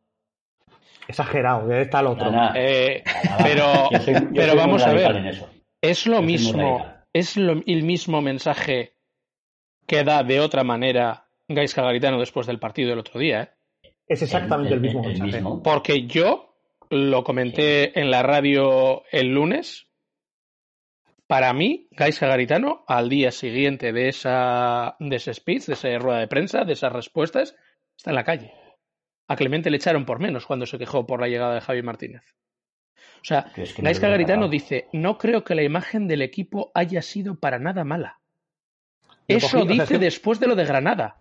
[1.07, 2.31] Exagerado, está el otro.
[2.31, 3.03] Nada, Eh,
[3.43, 5.15] pero- Yo soy- yo pero vamos a ver.
[5.15, 5.49] en eso.
[5.81, 6.85] es lo mismo.
[7.13, 8.95] Es lo- el mismo mensaje
[9.87, 13.49] que da de otra manera Gaisca Garitano después del partido del otro día, ¿eh?
[14.07, 15.31] Es exactamente el, mismo el mensaje.
[15.31, 15.61] mismo.
[15.63, 16.55] Porque yo
[16.89, 19.87] lo comenté en la radio el lunes
[21.27, 26.17] Para mí, Gaisca Garitano, al día siguiente de, esa, de ese speech, de esa rueda
[26.19, 27.55] de prensa, de esas respuestas,
[27.95, 28.51] está en la calle.
[29.27, 32.23] A Clemente le echaron por menos cuando se quejó por la llegada de Javi Martínez.
[33.21, 36.71] O sea, es que no Gaisca Garitano dice, no creo que la imagen del equipo
[36.73, 38.19] haya sido para nada mala.
[39.27, 41.17] Eso cogí- o sea, dice es que- después de lo de Granada.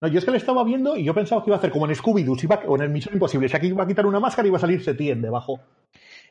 [0.00, 1.86] No, yo es que le estaba viendo y yo pensaba que iba a hacer como
[1.86, 3.48] en Scooby-Doo si o en el Misión Imposible.
[3.48, 5.60] Si aquí iba a quitar una máscara y iba a salir Setien debajo.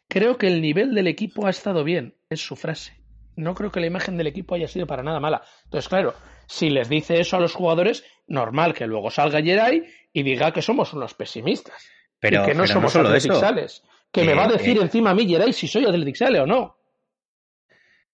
[0.10, 2.98] Creo que el nivel del equipo ha estado bien, es su frase.
[3.38, 5.42] No creo que la imagen del equipo haya sido para nada mala.
[5.64, 6.14] Entonces, claro,
[6.48, 10.62] si les dice eso a los jugadores, normal que luego salga Geray y diga que
[10.62, 11.88] somos unos pesimistas.
[12.20, 13.84] Pero, y que no pero somos solo Athletic eso.
[14.12, 14.82] Que me va a decir eh.
[14.82, 16.78] encima a mí Geray si soy Athletic Sale o no.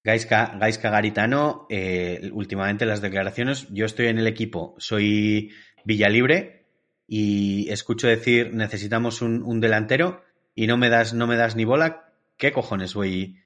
[0.04, 5.52] Gaisca, Gaisca Garitano, eh, últimamente las declaraciones, yo estoy en el equipo, soy
[5.84, 6.66] Villalibre
[7.08, 10.24] y escucho decir necesitamos un, un delantero
[10.56, 13.44] y no me das, no me das ni bola, ¿qué cojones voy,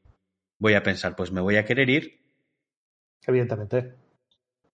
[0.60, 1.16] voy a pensar?
[1.16, 2.22] Pues me voy a querer ir.
[3.26, 3.96] Evidentemente.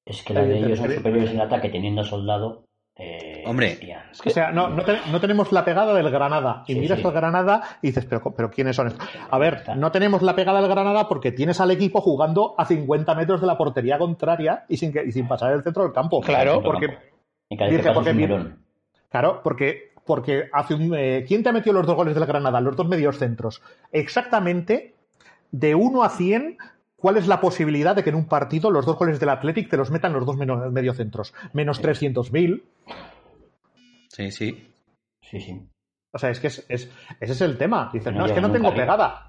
[0.05, 2.66] Es que la de ellos son superiores en ataque teniendo soldado.
[2.99, 3.77] Eh, Hombre.
[4.11, 6.63] Es que O sea, no, no, te- no tenemos la pegada del Granada.
[6.67, 7.05] Y Sí, miras sí.
[7.05, 9.07] al Granada y dices, pero, pero ¿quiénes son estos?
[9.29, 13.13] A ver, no tenemos la pegada del Granada porque tienes al equipo jugando a 50
[13.15, 16.21] metros de la portería contraria y sin, que, y sin pasar el centro del campo.
[16.21, 16.87] Claro, porque,
[17.49, 17.91] dice,
[19.09, 22.59] claro, porque, porque hace un, eh, ¿quién te ha metido los dos goles del Granada?
[22.61, 23.61] Los dos medios centros.
[23.91, 24.95] Exactamente,
[25.51, 26.57] de 1 a 100,
[26.97, 29.77] ¿cuál es la posibilidad de que en un partido los dos goles del Athletic te
[29.77, 31.33] los metan los dos meno- mediocentros?
[31.53, 32.63] Menos 300.000.
[34.09, 34.71] Sí, sí.
[35.21, 35.61] Sí, sí.
[36.13, 37.89] O sea, es que es, es- ese es el tema.
[37.93, 38.83] Dices, No no, es que no tengo arriba.
[38.83, 39.23] pegada.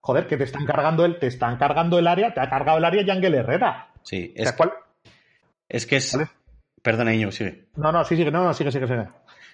[0.00, 2.84] Joder, que te están cargando el, te están cargando el área, te ha cargado el
[2.84, 3.88] área Yangel Herrera.
[4.02, 4.72] Sí, O sea, es, ¿cuál-
[5.68, 6.10] es que es...
[6.10, 6.30] ¿Cuál es?
[6.82, 7.68] Perdona, Iñigo, sigue.
[7.76, 9.06] No, no, sí, sigue, no, no, sigue, sigue, sigue.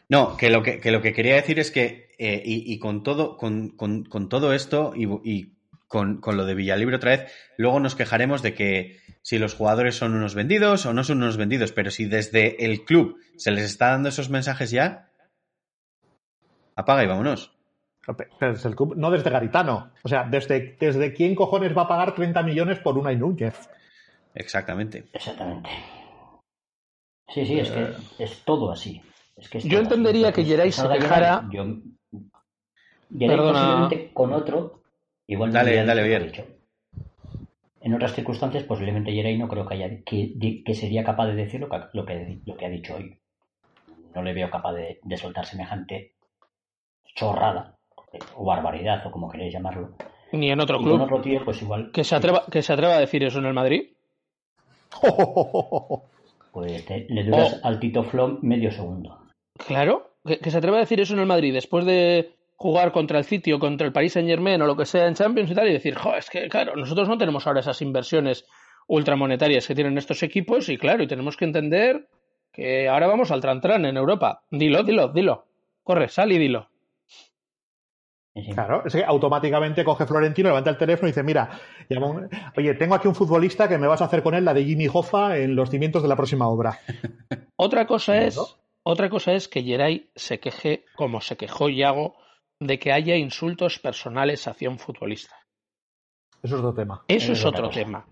[0.08, 3.04] No, que lo que, que lo que quería decir es que, eh, y, y con
[3.04, 5.52] todo, con, con- con todo esto y, y
[5.90, 9.96] con, con lo de Villalibre otra vez, luego nos quejaremos de que si los jugadores
[9.96, 13.64] son unos vendidos o no son unos vendidos, pero si desde el club se les
[13.64, 15.10] está dando esos mensajes ya,
[16.76, 17.52] apaga y vámonos.
[18.38, 19.90] Pero desde el club- no desde Garitano.
[20.04, 23.68] O sea, desde, desde quién cojones va a pagar 30 millones por una Núñez.
[24.34, 25.08] Exactamente.
[25.12, 25.68] Exactamente.
[27.34, 29.02] Sí, sí, es que es todo así.
[29.36, 30.36] Es que es Yo todo entendería así.
[30.36, 31.64] que Geray se quejara- Yo...
[33.12, 33.52] Geray Perdona.
[33.60, 34.79] posiblemente con otro,
[35.32, 36.22] igual no Dale, hubiera dale, bien.
[36.26, 36.44] dicho.
[37.82, 41.68] En otras circunstancias, posiblemente Geray no creo que haya que, sería capaz de decir lo
[41.70, 43.18] que, lo, que, lo que ha dicho hoy.
[44.14, 46.12] No le veo capaz de, de soltar semejante
[47.14, 47.76] chorrada
[48.36, 49.94] o barbaridad o como queréis llamarlo.
[50.32, 51.02] Ni en otro Y con club.
[51.02, 51.90] otro tío, pues igual.
[51.92, 53.90] Que se, atreva, que se atreva a decir eso en el Madrid.
[56.52, 57.66] Pues te- le duras Oh.
[57.68, 59.18] al Tito Flom medio segundo.
[59.68, 63.18] Claro, que, que se atreva a decir eso en el Madrid después de jugar contra
[63.18, 65.54] el City o contra el Paris Saint Germain o lo que sea en Champions y
[65.54, 68.44] tal y decir, jo, es que claro, nosotros no tenemos ahora esas inversiones
[68.86, 72.06] ultramonetarias que tienen estos equipos y claro, y tenemos que entender
[72.52, 74.42] que ahora vamos al Trantran en Europa.
[74.50, 75.46] Dilo, dilo, dilo.
[75.82, 76.68] Corre, sal y dilo.
[78.54, 81.48] Claro, es que automáticamente coge Florentino, levanta el teléfono y dice, mira,
[81.88, 84.54] llama un- oye, tengo aquí un futbolista que me vas a hacer con él la
[84.54, 86.78] de Jimmy Hoffa en los cimientos de la próxima obra.
[87.56, 88.38] Otra cosa es,
[88.82, 92.16] otra cosa es que Geray se queje, como se quejó Yago,
[92.60, 95.34] de que haya insultos personales hacia un futbolista.
[96.42, 97.04] Eso es otro tema.
[97.08, 98.06] Eso Es es otro tema.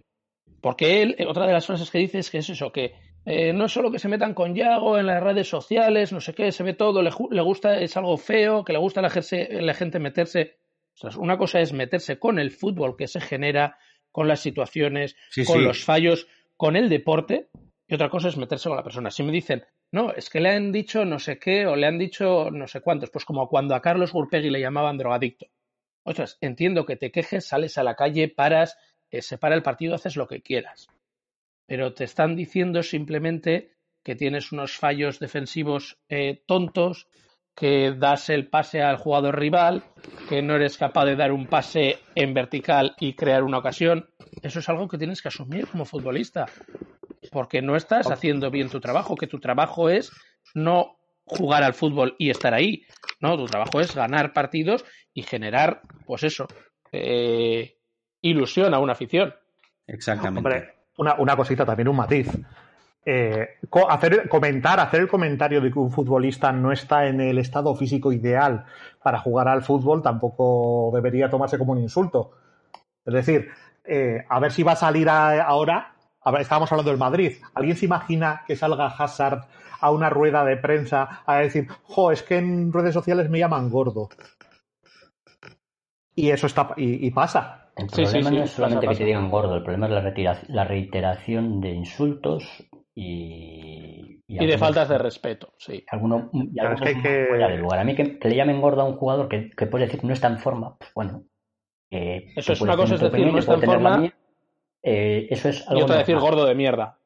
[0.61, 3.53] Porque él, eh, otra de las frases que dice es que es eso, que eh,
[3.53, 6.51] no es solo que se metan con Yago en las redes sociales, no sé qué,
[6.51, 7.11] se ve todo, le,
[7.43, 10.59] gusta, es algo feo, que le gusta a la, gente- la gente meterse.
[10.95, 13.79] Ostras, una cosa es meterse con el fútbol que se genera,
[14.11, 15.63] con las situaciones, Sí, con sí.
[15.65, 17.51] los fallos, con el deporte,
[17.87, 19.11] y otra cosa es meterse con la persona.
[19.11, 21.99] Si me dicen, no, es que le han dicho no sé qué o le han
[21.99, 25.47] dicho no sé cuántos, pues como cuando a Carlos Gurpegui le llamaban drogadicto.
[26.05, 28.79] Ostras, entiendo que te quejes, sales a la calle, paras,
[29.11, 30.89] eh, se para el partido, haces lo que quieras.
[31.67, 33.73] Pero te están diciendo simplemente
[34.03, 37.09] que tienes unos fallos defensivos eh, tontos,
[37.55, 39.83] que das el pase al jugador rival,
[40.29, 44.09] que no eres capaz de dar un pase en vertical y crear una ocasión.
[44.43, 46.47] Eso es algo que tienes que asumir como futbolista.
[47.31, 50.13] Porque no estás haciendo bien tu trabajo, que tu trabajo es
[50.55, 52.83] no jugar al fútbol y estar ahí.
[53.21, 56.47] No, tu trabajo es ganar partidos y generar, pues eso,
[56.93, 57.77] eh,
[58.23, 59.35] ilusión a una afición.
[59.87, 60.39] Exactamente.
[60.39, 62.29] Hombre, una, una cosita también, un matiz.
[63.05, 67.39] Eh, co- hacer, comentar, hacer el comentario de que un futbolista no está en el
[67.39, 68.65] estado físico ideal
[69.03, 72.33] para jugar al fútbol tampoco debería tomarse como un insulto.
[73.07, 73.49] Es decir,
[73.85, 75.95] eh, a ver si va a salir a- ahora.
[76.29, 77.33] A ver, estábamos hablando del Madrid.
[77.55, 79.47] ¿Alguien se imagina que salga Hazard
[79.81, 83.71] a una rueda de prensa a decir, jo, es que en redes sociales me llaman
[83.71, 84.11] gordo?
[86.15, 87.71] Y eso está, y, y pasa.
[87.77, 89.87] El Sí, sí, problema sí, no es solamente pasa, que te digan gordo, el problema
[89.87, 92.45] es la, reiteración de insultos
[92.95, 94.21] y...
[94.29, 95.83] Y de algunos- faltas de respeto, sí.
[95.91, 97.79] alguno- y Claro, es algunos que hay muy que- fuera de lugar.
[97.79, 100.07] A mí que, que le llamen gordo a un jugador que, que puede decir que
[100.07, 101.23] no está en forma, pues bueno.
[101.91, 104.03] eh, Eso es una cosa, es decir, opinión, no está en puedo tener la forma.
[104.03, 104.15] mía.
[104.83, 106.31] Eh, eso es algo Y otra decir normal.
[106.33, 106.99] gordo de mierda.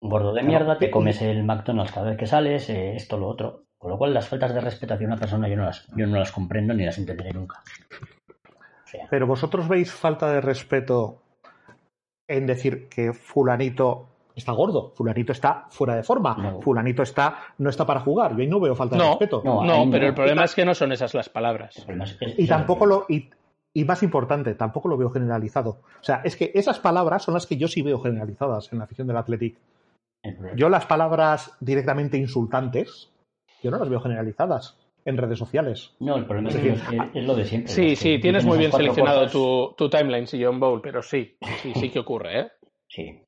[0.00, 3.64] Gordo de mierda, te comes el McDonald's cada vez que sales, eh, esto, lo otro.
[3.76, 6.18] Con lo cual, las faltas de respeto hacia una persona yo no las, yo no
[6.18, 7.62] las comprendo ni las entenderé nunca.
[8.84, 11.22] O sea, Pero vosotros veis falta de respeto
[12.26, 16.60] en decir que fulanito está gordo, fulanito está fuera de forma, No.
[16.60, 18.32] fulanito está no está para jugar.
[18.36, 19.42] Yo ahí no veo falta de No, respeto.
[19.44, 20.08] no, no, pero no.
[20.08, 21.76] el problema es que no son esas las palabras.
[22.20, 23.28] es- Y tampoco lo y,
[23.78, 25.78] y más importante, tampoco lo veo generalizado.
[26.00, 28.84] O sea, es que esas palabras son las que yo sí veo generalizadas en la
[28.86, 29.56] afición del Athletic.
[30.56, 33.12] Yo las palabras directamente insultantes,
[33.62, 35.94] yo no las veo generalizadas en redes sociales.
[36.00, 36.82] No, el problema es, decir, es,
[37.14, 37.72] es lo de siempre.
[37.72, 41.72] Sí, sí, tienes muy bien seleccionado tu, tu timeline, sí, John Bowl, pero sí, sí,
[41.74, 42.48] sí que ocurre, ¿eh?
[42.88, 43.22] Sí.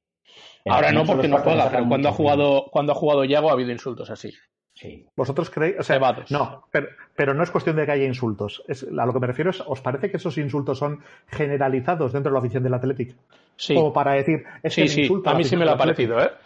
[0.66, 3.70] Ahora no porque no juega, pero cuando ha jugado, cuando ha jugado Yago ha habido
[3.70, 4.32] insultos así.
[4.80, 5.06] Sí.
[5.14, 5.76] ¿Vosotros creéis?
[5.78, 5.98] O sea,
[6.30, 8.62] no, pero, pero no es cuestión de que haya insultos.
[8.66, 12.30] Es, a lo que me refiero es, ¿os parece que esos insultos son generalizados dentro
[12.30, 13.14] de la afición del Athletic?
[13.56, 15.64] Sí, Como para decir, es sí, le sí, insulta a la mí sí afición me
[15.66, 16.08] lo ha del Athletic.
[16.08, 16.38] parecido, ¿eh?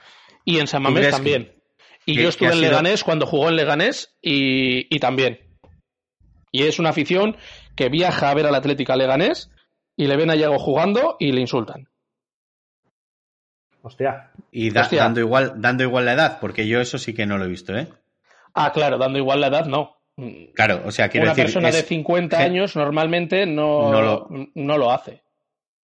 [0.44, 1.52] Y en San ¿Tú Mamés también.
[2.06, 5.38] Y yo estuve en sido- Leganés cuando jugó en Leganés y, y también.
[6.50, 7.36] Y es una afición
[7.76, 9.50] que viaja a ver al Atlético a Leganés
[9.96, 11.88] y le ven a Yago jugando y le insultan.
[13.82, 15.02] Hostia, Y da- Hostia.
[15.02, 17.76] dando, igual, dando igual la edad, porque yo eso sí que no lo he visto,
[17.76, 17.88] ¿eh?
[18.54, 19.96] Ah, claro, dando igual la edad, no.
[20.54, 21.44] Claro, o sea, quiero Una decir.
[21.46, 25.22] persona es- de 50 gen- años normalmente no, No no, lo- hace.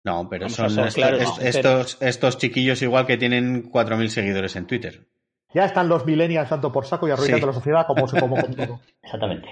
[0.03, 1.47] No, pero Vamos son ser est- claros, est- ¿no?
[1.47, 5.07] estos, estos chiquillos igual que tienen 4.000 seguidores en Twitter.
[5.51, 7.47] ya están los millennials tanto por saco y arruinando Sí.
[7.47, 8.79] la sociedad como, como con todo.
[9.03, 9.49] Exactamente.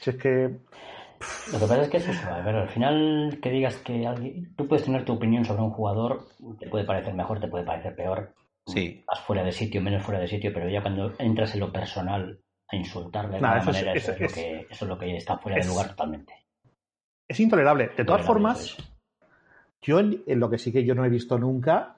[0.00, 0.50] Si es que
[1.52, 2.28] Lo que pasa es que es eso.
[2.30, 4.54] A ver, al final que digas que alguien...
[4.56, 7.94] Tú puedes tener tu opinión sobre un jugador, te puede parecer mejor, te puede parecer
[7.96, 8.32] peor.
[8.70, 9.04] Sí.
[9.06, 12.40] Más fuera de sitio, menos fuera de sitio, pero ya cuando entras en lo personal
[12.68, 14.88] a insultarle de Nah, alguna eso es- manera, eso, es- es, lo que, eso es
[14.88, 16.34] lo que está fuera es- de lugar totalmente.
[17.28, 17.84] es intolerable.
[17.96, 18.76] De todas Intolerable, formas,
[19.82, 21.96] yo en, en lo que sí que yo no he visto nunca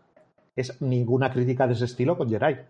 [0.54, 2.61] es ninguna crítica de ese estilo con Geray.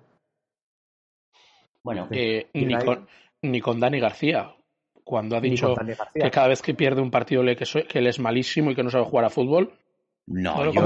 [1.83, 3.09] Bueno, Eh, ni, con,
[3.43, 4.55] ni con Dani García,
[5.03, 5.75] cuando ha dicho
[6.15, 8.85] que cada vez que pierde un partido le, que, que él es malísimo y que
[8.85, 9.73] no sabe jugar a fútbol.
[10.29, 10.81] No, lo yo,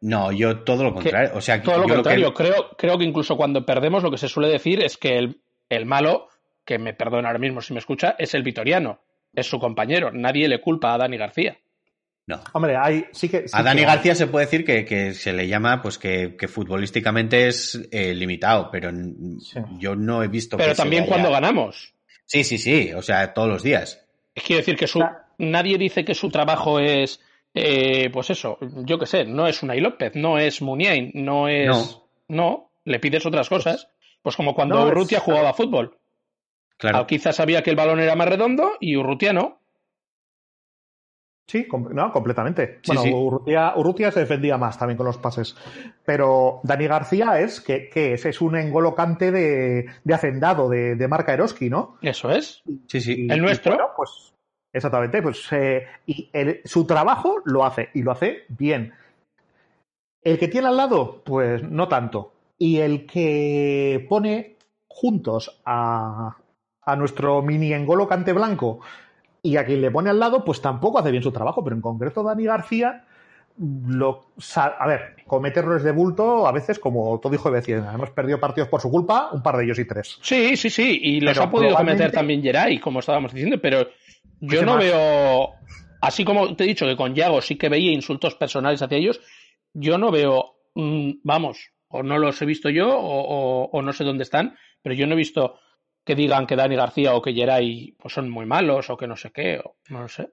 [0.00, 1.30] no, yo todo lo contrario.
[1.34, 2.32] O sea, todo lo contrario.
[2.34, 5.40] que- Creo, creo que incluso cuando perdemos lo que se suele decir es que el,
[5.68, 6.28] el malo,
[6.64, 9.00] que me perdona ahora mismo si me escucha, es el vitoriano,
[9.34, 10.10] es su compañero.
[10.12, 11.56] Nadie le culpa a Dani García.
[12.26, 12.40] no.
[12.52, 13.46] Hombre, hay, sí que.
[13.48, 16.36] sí A Dani que- García se puede decir que, que se le llama, pues que,
[16.36, 18.90] que futbolísticamente es eh, limitado, pero
[19.40, 19.60] Sí.
[19.78, 21.94] yo no he visto Pero que también cuando ganamos.
[22.24, 24.04] Sí, sí, sí, o sea, todos los días.
[24.34, 25.02] Quiero decir que su,
[25.38, 27.20] nadie dice que su trabajo es,
[27.56, 32.00] eh, pues eso, yo qué sé, no es Unai López, no es Muniain, no es...
[32.28, 32.70] No.
[32.84, 33.88] le pides otras cosas.
[34.22, 35.96] Pues como cuando No, es- Urrutia jugaba fútbol.
[36.76, 36.98] Claro.
[36.98, 39.60] Ah, Quizás sabía que el balón era más redondo y Urrutia no.
[41.48, 42.80] Sí, com- no, completamente.
[42.82, 43.12] Sí, bueno, sí.
[43.14, 45.54] Urrutia, Urrutia se defendía más también con los pases.
[46.04, 48.26] Pero Dani García es, que, que es?
[48.26, 51.98] Es un engolocante de, de hacendado, de, de marca Eroski, ¿no?
[52.02, 52.62] Eso es.
[52.88, 53.14] Sí, sí.
[53.26, 53.72] Y- El y nuestro.
[53.76, 54.34] bueno, pues
[54.76, 58.92] exactamente, pues eh, y el- su trabajo lo hace y lo hace bien.
[60.22, 62.32] El que tiene al lado, pues no tanto.
[62.58, 64.56] Y el que pone
[64.88, 66.36] juntos a,
[66.82, 68.80] a nuestro mini engolocante blanco
[69.42, 71.62] y a quien le pone al lado, pues tampoco hace bien su trabajo.
[71.62, 73.04] Pero en concreto, Dani García,
[73.86, 74.26] lo,
[74.56, 77.92] a ver, comete errores de bulto a veces como todo hijo de vecina.
[77.94, 80.18] Hemos perdido partidos por su culpa, un par de ellos y tres.
[80.22, 80.98] Sí, sí, sí.
[81.02, 83.86] Y los Pero ha podido cometer también Geray, como estábamos diciendo, pero
[84.40, 84.84] yo no más.
[84.84, 85.50] veo.
[86.00, 89.20] Así como te he dicho que con Yago sí que veía insultos personales hacia ellos,
[89.72, 90.54] yo no veo.
[90.74, 94.56] mm, vamos, o no los he visto yo, o, o- o no sé dónde están,
[94.82, 95.58] pero yo no he visto
[96.04, 99.16] que digan que Dani García o que Geray pues son muy malos o que no
[99.16, 100.28] sé qué, o no lo sé.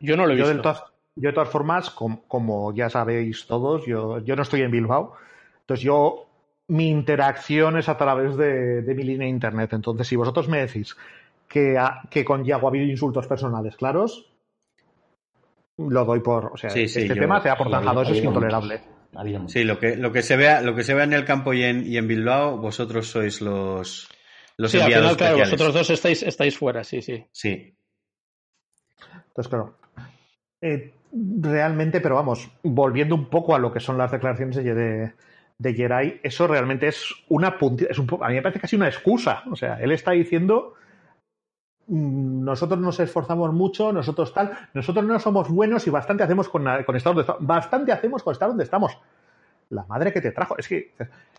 [0.00, 0.56] Yo no lo he Yo, visto.
[0.56, 0.84] de todas,
[1.16, 5.14] yo de todas formas, com- como, ya sabéis todos, yo, yo no estoy en Bilbao.
[5.62, 6.26] Entonces yo,
[6.68, 9.72] mi interacción es a través de, de mi línea de internet.
[9.72, 10.96] Entonces, si vosotros me decís
[11.48, 14.30] que, a- que con Yago ha habido insultos personales claros,
[15.78, 16.46] lo doy por...
[16.52, 18.80] O sea, Sí, sí, este yo- tema se ha por habido- eso es intolerable.
[19.46, 21.62] Sí, lo que, lo que se vea, lo que se vea en el campo y
[21.64, 24.06] en, y en Bilbao, vosotros sois los,
[24.58, 25.50] los sí, al enviados final, claro, especiales.
[25.50, 27.24] vosotros dos estáis, estáis fuera, sí, sí.
[27.32, 27.74] Sí.
[29.28, 29.74] Entonces, claro.
[30.60, 30.92] eh,
[31.40, 35.12] realmente, pero vamos, volviendo un poco a lo que son las declaraciones de, de,
[35.56, 38.76] de Geray, eso realmente es una puntilla, es un poco, a mí me parece casi
[38.76, 39.42] una excusa.
[39.50, 40.74] O sea, él está diciendo
[41.88, 46.96] nosotros nos esforzamos mucho, nosotros tal, nosotros no somos buenos y bastante hacemos con, con
[46.96, 47.46] estar donde estamos.
[47.46, 48.98] Bastante hacemos con estar donde estamos.
[49.70, 50.56] La madre que te trajo.
[50.58, 50.92] Es que.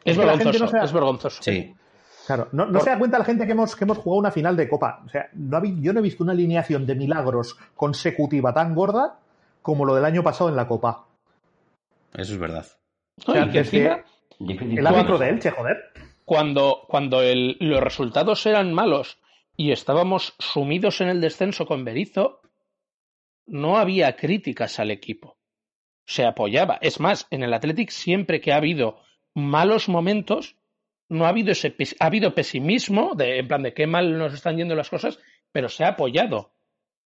[0.03, 0.71] Es, vergonzoso.
[0.71, 1.43] No es vergonzoso.
[1.43, 1.75] Sí.
[2.25, 4.69] Claro, no, se da cuenta la gente que hemos, que hemos jugado una final de
[4.69, 5.01] Copa.
[5.05, 9.17] O sea, no yo no he visto una alineación de milagros consecutiva tan gorda
[9.63, 11.05] como lo del año pasado en la Copa.
[12.13, 12.65] Eso es verdad.
[13.25, 14.03] O sea, que
[14.39, 15.77] el árbitro de Elche, joder.
[16.23, 19.17] Cuando, cuando los resultados eran malos
[19.59, 22.39] y estábamos sumidos en el descenso con Berizo,
[23.45, 25.37] no había críticas al equipo.
[26.05, 26.77] Se apoyaba.
[26.79, 29.01] Es más, en el Athletic siempre que ha habido
[29.33, 30.55] malos momentos,
[31.09, 34.55] no ha habido ese ha habido pesimismo de en plan de qué mal nos están
[34.55, 35.19] yendo las cosas,
[35.51, 36.53] pero se ha apoyado.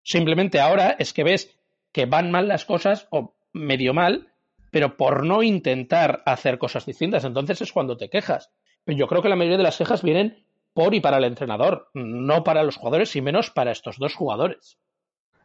[0.04, 1.60] Simplemente ahora es que ves
[1.92, 4.32] que van mal las cosas o medio mal,
[4.70, 8.52] pero por no intentar hacer cosas distintas, entonces es cuando te quejas.
[8.84, 11.90] Pero yo creo que la mayoría de las quejas vienen por y para el entrenador,
[11.94, 14.78] no para los jugadores y menos para estos dos jugadores.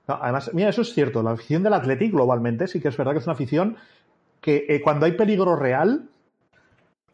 [0.06, 1.22] además, mira, eso es cierto.
[1.22, 3.76] La afición del Athletic globalmente sí que es verdad que es una afición
[4.40, 6.08] que eh, cuando hay peligro real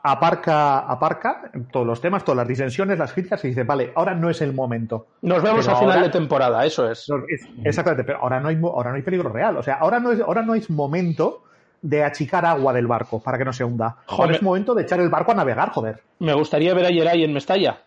[0.04, 4.30] aparca, aparca todos los temas, todas las disensiones, las críticas y dice, vale, ahora no
[4.30, 5.06] es el momento.
[5.22, 7.06] Nos vemos a final de temporada, eso es.
[7.64, 9.56] Exactamente, pero ahora no hay, ahora no hay peligro real.
[9.56, 11.42] O sea, ahora no es, ahora no es momento
[11.80, 13.96] de achicar agua del barco para que no se hunda.
[14.06, 16.02] Ahora es momento de echar el barco a navegar, joder.
[16.18, 17.78] Me gustaría ver a Yeray en Mestalla.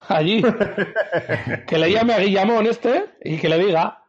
[0.00, 0.42] Allí.
[1.66, 4.04] que le llame a Guillamón este y que le diga.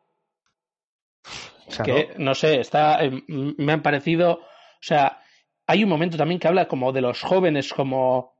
[1.83, 3.03] que, no sé, está.
[3.03, 4.33] Eh, me han parecido.
[4.33, 5.19] O sea,
[5.67, 8.33] hay un momento también que habla como de los jóvenes, como...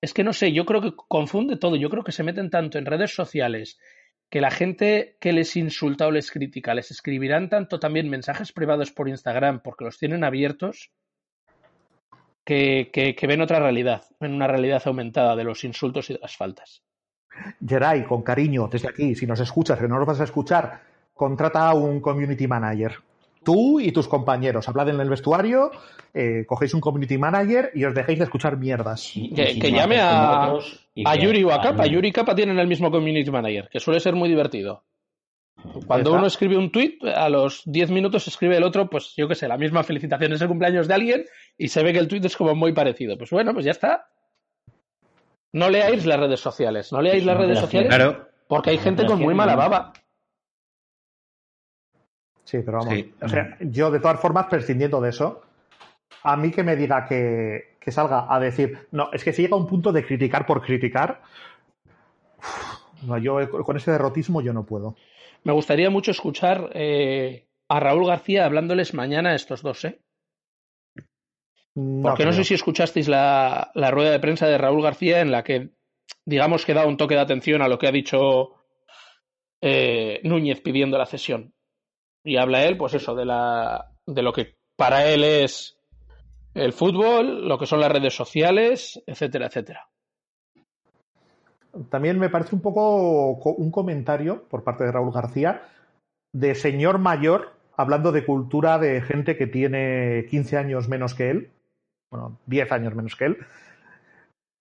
[0.00, 2.78] Es que no sé, yo creo que confunde todo, yo creo que se meten tanto
[2.78, 3.78] en redes sociales
[4.30, 8.90] que la gente que les insulta o les critica les escribirán tanto también mensajes privados
[8.90, 10.90] por Instagram porque los tienen abiertos
[12.44, 16.36] que, que, ven otra realidad, ven una realidad aumentada de los insultos y de las
[16.36, 16.82] faltas.
[17.66, 20.80] Geray, con cariño, desde aquí, si nos escuchas, que no nos vas a escuchar,
[21.14, 22.94] contrata a un community manager
[23.42, 24.68] tú y tus compañeros.
[24.68, 25.70] Hablad en el vestuario,
[26.14, 29.12] eh, cogéis un community manager y os dejéis de escuchar mierdas.
[29.12, 30.54] que, llame a,
[31.04, 31.86] a Yuri o a Capa.
[31.86, 34.84] Yuri y Capa tienen el mismo community manager, que suele ser muy divertido.
[35.86, 39.34] Cuando uno escribe un tweet, a los 10 minutos escribe el otro, pues yo qué
[39.34, 41.24] sé, la misma felicitación es el cumpleaños de alguien
[41.62, 43.16] y se ve que el tweet es como muy parecido.
[43.16, 44.08] Pues bueno, pues ya está.
[45.52, 48.26] No leáis las redes sociales, no leáis las redes sociales claro.
[48.48, 49.92] porque hay gente con muy mala baba.
[52.42, 52.94] Sí, pero vamos.
[53.20, 55.42] O sea, yo de todas formas, prescindiendo de eso,
[56.24, 59.60] a mí que me diga que, salga a decir, no, es que si llega a
[59.60, 61.22] un punto de criticar por criticar,
[63.06, 64.96] no, yo con ese derrotismo yo no puedo.
[65.44, 70.00] Me gustaría mucho escuchar eh, a Raúl García hablándoles mañana a estos dos, ¿eh?
[71.74, 75.42] Porque no sé si escuchasteis la, la, rueda de prensa de Raúl García en la
[75.42, 75.70] que,
[76.26, 78.56] digamos, que da un toque de atención a lo que ha dicho
[79.62, 81.54] eh, Núñez pidiendo la cesión.
[82.24, 85.78] Y habla él, pues eso, de, la, de lo que para él es
[86.54, 89.88] el fútbol, lo que son las redes sociales, etcétera, etcétera.
[91.88, 95.62] También me parece un poco un comentario por parte de Raúl García
[96.34, 101.51] de señor mayor hablando de cultura de gente que tiene 15 años menos que él,
[102.12, 103.38] bueno, 10 años menos que él,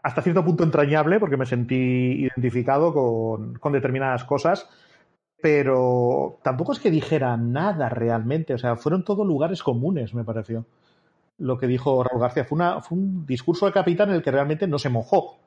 [0.02, 4.68] hasta cierto punto entrañable porque me sentí identificado con, con determinadas cosas
[5.42, 10.66] pero tampoco es que dijera nada realmente, o sea, fueron todos lugares comunes, me pareció.
[11.40, 14.32] Lo que dijo Raúl García fue, una, fue un discurso de capitán en el que
[14.32, 15.38] realmente no se mojó.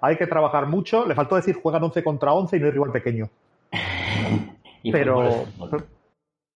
[0.00, 2.92] Hay que trabajar mucho, le faltó decir juegan 11 contra 11 y no hay rival
[2.92, 3.30] pequeño.
[4.92, 5.46] pero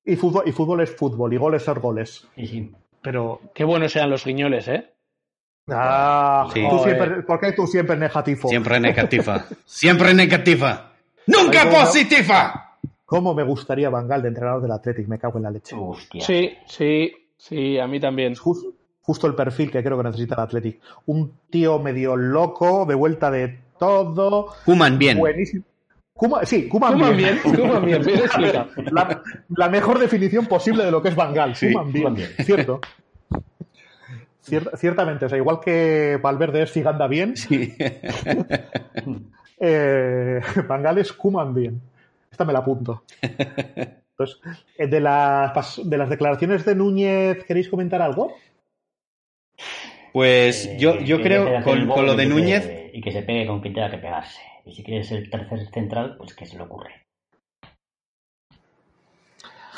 [0.04, 2.28] Y, fútbol, y fútbol es fútbol y goles son goles.
[3.04, 4.90] Pero qué buenos sean los guiñoles, ¿eh?
[5.68, 6.48] Ah,
[7.26, 8.48] ¿por qué tú siempre negativo?
[8.48, 9.44] Siempre negativa.
[9.66, 10.92] siempre negativa.
[11.26, 12.78] ¡Nunca positiva!
[13.04, 15.06] ¿Cómo me gustaría Bangal de entrenador del Athletic?
[15.06, 15.76] Me cago en la leche.
[16.18, 18.34] Sí, sí, sí, a mí también.
[18.36, 20.80] Justo, el perfil que creo que necesita el Athletic.
[21.04, 24.48] Un tío medio loco, de vuelta de todo.
[24.64, 25.18] Kuman bien.
[25.18, 25.64] Buenísimo.
[26.44, 27.40] Sí, Kuman, bien.
[29.56, 31.56] La, mejor definición posible de lo que es Bangal.
[31.56, 32.16] Sí, Kuman bien.
[32.44, 32.80] Cierto.
[34.76, 37.36] ciertamente, o sea, igual que Valverde es Figanda bien.
[37.36, 37.74] Sí.
[39.60, 41.80] eh, Bangales Kuman bien.
[42.30, 43.04] Esta me la apunto.
[43.20, 44.40] Entonces,
[44.78, 48.34] eh, de las, de las declaraciones de Núñez, ¿queréis comentar algo?
[50.12, 52.83] Pues eh, yo, yo creo, con, con, lo de Núñez...
[52.96, 54.40] y que se pegue con quien tenga que pegarse.
[54.64, 57.06] Y si quieres el tercer central, pues que se le ocurre.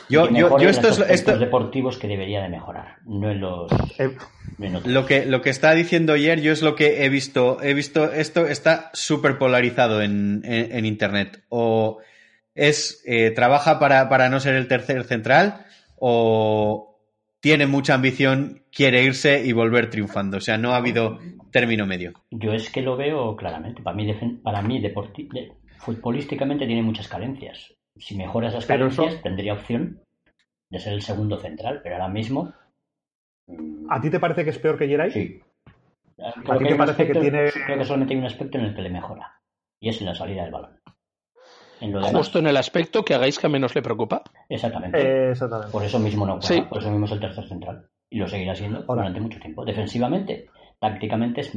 [0.08, 4.16] Yo, yo, yo esto es, esto, deportivos que debería de mejorar, no en los Eh,
[4.60, 4.92] en.
[4.92, 7.60] Lo que, lo que está diciendo ayer, yo es lo que he visto.
[7.62, 11.42] He visto esto está súper polarizado en, en- en internet.
[11.48, 11.98] O
[12.54, 15.64] es eh, trabaja para, para no ser el tercer central,
[15.98, 16.85] o
[17.46, 20.38] tiene mucha ambición, quiere irse y volver triunfando.
[20.38, 21.20] O sea, no ha habido
[21.52, 22.12] término medio.
[22.32, 23.82] Yo es que lo veo claramente.
[23.82, 27.72] Para mí, para mí deporti- de- futbolísticamente tiene muchas carencias.
[27.96, 30.00] Si mejora esas Pero eso- carencias, tendría opción
[30.72, 32.52] de ser el segundo central, pero ahora mismo.
[33.46, 35.12] mm, ¿A ti te parece que es peor que Geray?
[35.12, 35.40] Sí.
[36.16, 38.74] Creo ¿A ti te parece que tiene- Creo que solamente hay un aspecto en el
[38.74, 39.38] que le mejora.
[39.80, 40.80] Y es en la salida del balón.
[41.80, 44.22] En lo demás, Justo en el aspecto que hagáis que menos le preocupa.
[44.48, 45.00] exactamente.
[45.00, 45.72] Eh, exactamente.
[45.72, 46.60] Por eso mismo no juega, Sí.
[46.62, 47.88] por eso mismo es el tercer central.
[48.10, 49.02] Y lo seguirá siendo Ahora.
[49.02, 49.64] durante mucho tiempo.
[49.64, 50.48] Defensivamente,
[50.78, 51.52] tácticamente es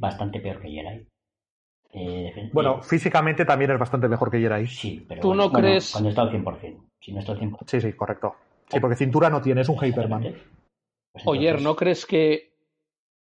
[0.00, 1.06] bastante peor que Geray.
[1.94, 4.66] Eh, Bueno, eh, físicamente también es bastante mejor que Geray.
[4.66, 6.84] sí, pero ¿tú bueno, no bueno, crees- cuando está al 100%.
[7.00, 7.70] Si no está al 100%.
[7.70, 8.34] Sí, sí, correcto.
[8.68, 10.22] Sí, porque cintura no tiene, es un Hyperman.
[11.12, 12.54] pues Oyer, ¿no crees que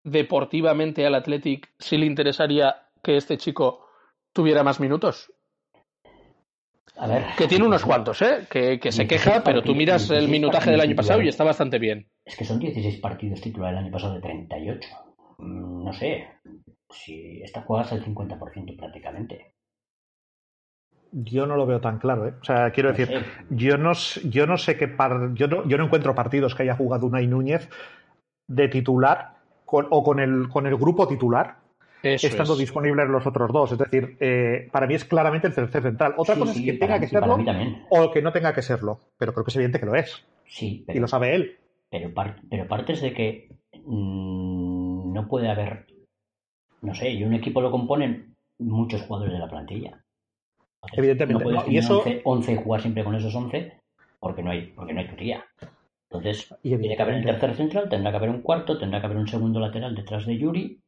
[0.03, 3.87] deportivamente al Athletic sí le interesaría que este chico
[4.33, 5.31] tuviera más minutos?
[6.95, 8.47] A ver, Que tiene unos cuantos, ¿eh?
[8.49, 11.27] Que, que se 16 queja, pero tú miras el 16 minutaje del año pasado y
[11.27, 12.07] está bastante bien.
[12.25, 14.89] Es que son 16 partidos titulares el año pasado de 38.
[15.39, 16.27] Mm, No sé.
[16.89, 19.53] Si esta juegas al 50% prácticamente.
[21.11, 22.33] Yo no lo veo tan claro, ¿eh?
[22.41, 23.25] O sea, quiero No decir, sé.
[23.49, 23.91] yo no,
[24.29, 27.27] yo no sé qué par- yo no, yo no encuentro partidos que haya jugado Unai
[27.27, 27.69] Núñez
[28.47, 29.35] de titular
[29.65, 31.57] con- o con el, con el grupo titular
[32.15, 32.59] Eso estando es.
[32.59, 33.71] disponibles los otros dos.
[33.71, 36.13] Es decir, eh, para mí es claramente el tercer central.
[36.17, 37.37] Otra Sí, cosa sí, es que tenga mí- que serlo
[37.89, 38.99] o que no tenga que serlo.
[39.17, 40.25] Pero creo que es evidente que lo es.
[40.45, 41.57] Sí, Y pero, lo sabe él.
[41.89, 43.49] pero, par- pero partes de que
[43.85, 45.85] mm, no puede haber.
[46.81, 50.03] No sé, y un equipo lo componen muchos jugadores de la plantilla.
[50.83, 53.33] Entonces, Evidentemente, No puedes no, y tener eso- 11, 11 y jugar siempre con esos
[53.35, 53.73] 11
[54.19, 55.45] porque no hay, porque no hay turía.
[56.09, 59.07] Entonces, Y tiene que haber el tercer central, tendrá que haber un cuarto, tendrá que
[59.07, 60.79] haber un segundo lateral detrás de Yuri.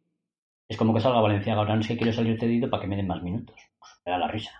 [0.69, 3.07] Es como que salga Valenciaga ahora, no sé, quiero salir cedido para que me den
[3.07, 3.55] más minutos.
[3.79, 4.51] Pues, me da la risa.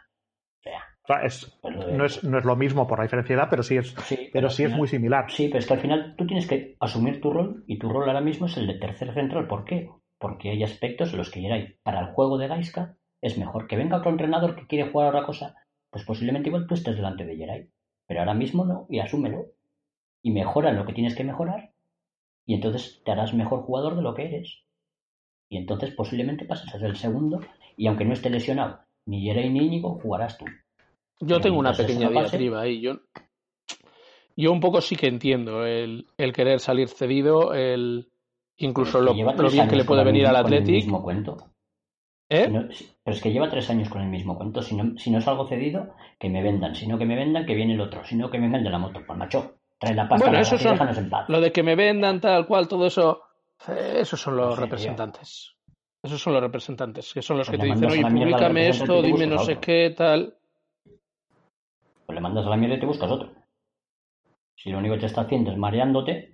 [1.03, 3.63] O sea, es- no, es, no es lo mismo por la diferencia de edad, pero
[3.63, 5.31] sí es, sí, pero sí es muy similar.
[5.31, 8.07] Sí, pero es que al final tú tienes que asumir tu rol y tu rol
[8.07, 9.47] ahora mismo es el de tercer central.
[9.47, 9.89] ¿Por qué?
[10.19, 13.77] Porque hay aspectos en los que Geray, para el juego de Gaiska, es mejor que
[13.77, 15.55] venga otro entrenador que quiere jugar otra cosa,
[15.89, 17.69] pues posiblemente igual tú estés delante de Geray.
[18.07, 19.45] Pero ahora mismo no, y asúmelo.
[20.21, 21.71] Y mejora lo que tienes que mejorar,
[22.45, 24.63] y entonces te harás mejor jugador de lo que eres.
[25.49, 27.39] Y entonces posiblemente pases a ser el segundo,
[27.75, 30.45] y aunque no esté lesionado ni Geray ni Íñigo, jugarás tú.
[31.21, 32.79] Yo Pero tengo una eso pequeña no diatriba ahí.
[32.81, 32.99] Yo,
[34.35, 38.09] yo un poco sí que entiendo el, el querer salir cedido, el
[38.57, 40.75] incluso lo, lo bien que le puede venir al Athletic.
[40.75, 41.37] mismo cuento.
[42.29, 42.45] ¿Eh?
[42.45, 42.67] Si no-
[43.03, 44.61] pero es que lleva tres años con el mismo cuento.
[44.61, 46.75] Si no, si no salgo cedido, que me vendan.
[46.75, 48.03] Si no, que me vendan, que viene el otro.
[48.05, 49.01] Si no, que venga el de la moto.
[49.05, 51.27] Pues macho, trae la pasta Bueno, y son- en paz.
[51.27, 53.23] Lo de que me vendan tal cual, todo eso,
[53.67, 55.55] esos son los representantes.
[56.01, 59.27] Esos son los representantes, que son los Pues que te dicen, oye, públicame esto, dime
[59.27, 59.61] no sé otro".
[59.61, 60.37] qué, tal.
[62.05, 63.33] Pues le mandas a la mierda y te buscas otro.
[64.57, 66.33] Si lo único que te está haciendo es mareándote,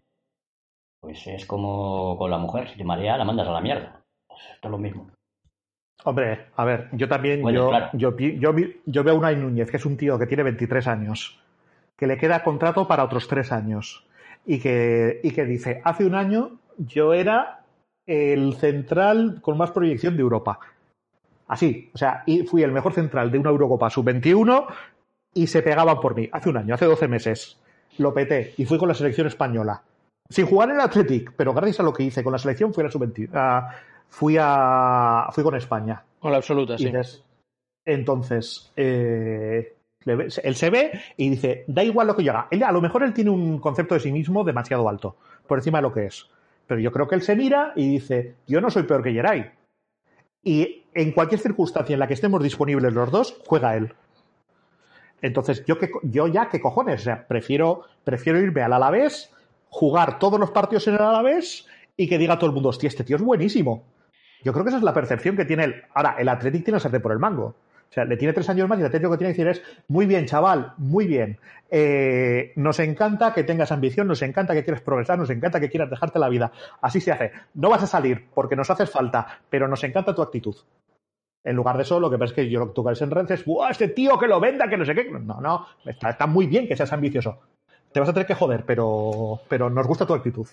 [1.02, 2.70] pues es como con la mujer.
[2.70, 4.04] Si te marea, la mandas a la mierda.
[4.28, 5.12] Pues esto es lo mismo.
[6.04, 7.90] Hombre, a ver, yo también, Bueno, yo, claro.
[7.94, 10.88] yo, yo, vi- yo veo a Unai Núñez, que es un tío que tiene 23
[10.88, 11.40] años,
[11.98, 14.06] que le queda contrato para otros tres años,
[14.46, 17.64] y que, y que dice, hace un año yo era
[18.06, 20.60] el central con más proyección de Europa.
[21.48, 24.66] Así, o sea, y fui el mejor central de una Eurocopa sub-21
[25.34, 26.30] y se pegaban por mí.
[26.32, 27.58] Hace un año, hace 12 meses.
[27.98, 29.82] Lo peté y fui con la selección española.
[30.30, 32.82] Sin jugar en el Athletic, pero gracias a lo que hice con la selección fui
[32.82, 33.30] a la sub-21.
[33.34, 33.70] ah,
[34.10, 36.04] fui, a, fui con España.
[36.20, 36.86] Con la absoluta, sí.
[36.86, 37.24] dices,
[37.86, 42.48] entonces, eh, él se ve y dice, da igual lo que yo haga.
[42.50, 45.16] Él, a lo mejor él tiene un concepto de sí mismo demasiado alto,
[45.48, 46.28] por encima de lo que es.
[46.68, 49.52] Pero yo creo que él se mira y dice, yo no soy peor que Geray.
[50.44, 53.94] Y en cualquier circunstancia en la que estemos disponibles los dos, juega él.
[55.22, 57.02] Entonces, yo, que, yo ya, ¿qué cojones?
[57.02, 59.32] O sea, prefiero, prefiero irme al Alavés,
[59.70, 63.04] jugar todos los partidos en el Alavés y que diga todo el mundo, hostia, este
[63.04, 63.84] tío es buenísimo.
[64.44, 65.84] Yo creo que esa es la percepción que tiene él.
[65.94, 67.56] Ahora, el Athletic tiene que sartén por el mango.
[67.90, 69.62] O sea, le tiene tres años más y el Athletic lo que tiene que decir
[69.64, 71.40] es, muy bien, chaval, muy bien.
[71.70, 75.90] Eh, nos encanta que tengas ambición, nos encanta que quieras progresar, nos encanta que quieras
[75.90, 76.52] dejarte la vida.
[76.82, 77.32] Así se hace.
[77.54, 80.56] No vas a salir porque nos haces falta, pero nos encanta tu actitud.
[81.44, 83.46] En lugar de eso, lo que pasa es que yo lo que en redes es,
[83.46, 85.10] ¡buah, este tío que lo venda, que no sé qué!
[85.12, 87.40] No, no, está, está muy bien que seas ambicioso.
[87.92, 90.48] Te vas a tener que joder, pero, pero nos gusta tu actitud.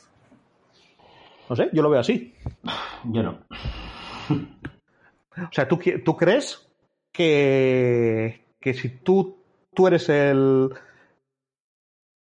[1.48, 2.34] No sé, yo lo veo así.
[3.04, 3.38] Yo no.
[4.30, 6.71] O sea, ¿tú, tú crees
[7.12, 9.38] que, que si tú,
[9.74, 10.70] tú eres el,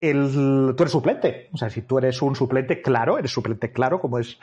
[0.02, 1.50] el, tú eres suplente.
[1.54, 4.40] O sea, si tú eres un suplente claro, eres suplente claro, como es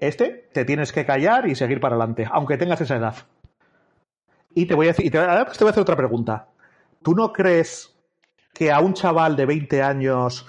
[0.00, 3.14] este, te tienes que callar y seguir para adelante, aunque tengas esa edad.
[4.54, 6.48] Y te voy a decir, te, además te voy a hacer otra pregunta.
[7.02, 7.96] ¿Tú no crees
[8.52, 10.46] que a un chaval de 20 años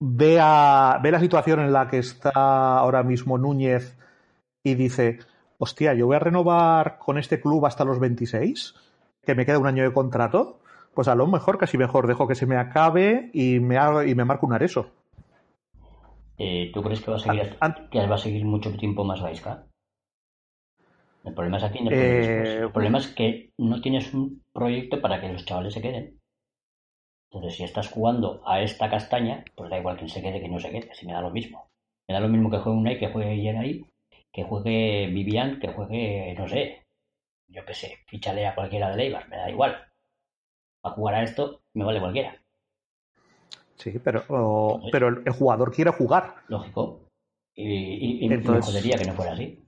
[0.00, 2.30] vea, ve la situación en la que está
[2.78, 3.96] ahora mismo Núñez
[4.62, 5.20] y dice,
[5.58, 8.74] hostia, yo voy a renovar con este club hasta los 26,
[9.24, 10.58] que me queda un año de contrato,
[10.94, 14.14] pues a lo mejor, casi mejor, dejo que se me acabe y me, haga, y
[14.14, 14.90] me marco un areso.
[16.38, 17.56] Eh, ¿Tú crees que va a seguir,
[17.90, 19.66] que va a seguir mucho tiempo más Gaisca?
[21.24, 25.32] El problema es aquí, el eh, problema es que no tienes un proyecto para que
[25.32, 26.20] los chavales se queden.
[27.30, 30.60] Entonces, si estás jugando a esta castaña, pues da igual quien se quede que no
[30.60, 31.68] se quede, si me da lo mismo.
[32.06, 33.84] Me da lo mismo que juegue Unai, que juegue ahí,
[34.36, 36.82] que juegue Vivian, que juegue, no sé,
[37.48, 39.74] yo qué sé, fichale a cualquiera de Leibar, me da igual.
[40.82, 42.36] A jugar a esto me vale cualquiera.
[43.76, 44.24] Sí, pero,
[44.92, 46.34] pero el jugador quiere jugar.
[46.48, 47.08] Lógico.
[47.54, 49.64] Y, y, me jodería que no fuera así.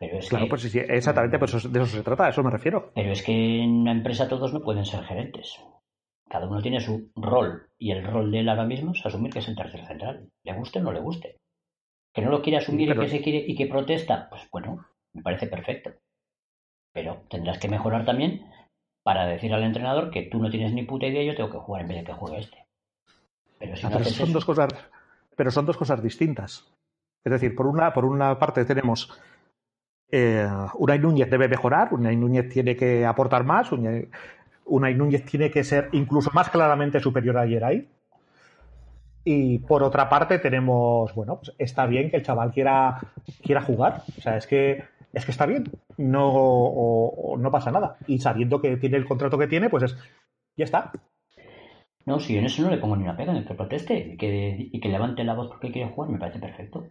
[0.00, 2.92] Pero es claro, pues sí, exactamente, pues de eso se trata, a eso me refiero.
[2.94, 5.60] Pero es que en una empresa todos no pueden ser gerentes.
[6.30, 9.40] Cada uno tiene su rol y el rol de él ahora mismo es asumir que
[9.40, 10.30] es el tercer central.
[10.42, 11.43] Le guste o no le guste.
[12.14, 15.22] Que no lo quiere asumir y que se quiere y que protesta, pues bueno, me
[15.22, 15.90] parece perfecto.
[16.92, 18.46] Pero tendrás que mejorar también
[19.02, 21.58] para decir al entrenador que tú no tienes ni puta idea y yo tengo que
[21.58, 22.64] jugar en vez de que juegue este.
[23.58, 24.68] Pero, si ah, son dos cosas,
[25.36, 26.72] pero son dos cosas distintas.
[27.24, 29.10] Es decir, por una, por una parte tenemos
[30.10, 35.64] eh, Unai Núñez debe mejorar, Unai Núñez tiene que aportar más, Unai, Núñez tiene que
[35.64, 37.88] ser incluso más claramente superior a Geray.
[39.24, 43.00] Y por otra parte tenemos, bueno, pues está bien que el chaval quiera,
[43.42, 44.02] quiera jugar.
[44.18, 45.64] O sea, es que, es que está bien.
[45.96, 47.96] No, no pasa nada.
[48.06, 49.96] Y sabiendo que tiene el contrato que tiene, pues es,
[50.56, 50.92] ya está.
[52.04, 54.16] No, si en eso no le pongo ni una pega en el que proteste y
[54.18, 56.86] que, y que levante la voz porque quiere jugar, me parece perfecto.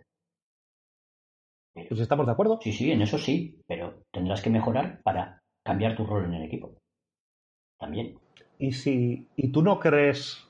[1.73, 2.59] Pues estamos de acuerdo.
[2.61, 6.43] Sí, sí, en eso sí, pero tendrás que mejorar para cambiar tu rol en el
[6.43, 6.77] equipo.
[7.79, 8.17] También.
[8.57, 10.42] ¿Y si y tú no crees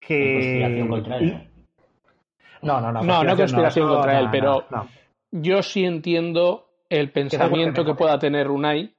[0.00, 1.48] que contra él?
[2.62, 3.02] No, no, no.
[3.02, 4.66] No, no conspiración contra él, pero
[5.30, 8.94] yo sí entiendo el pensamiento que pueda tener Unai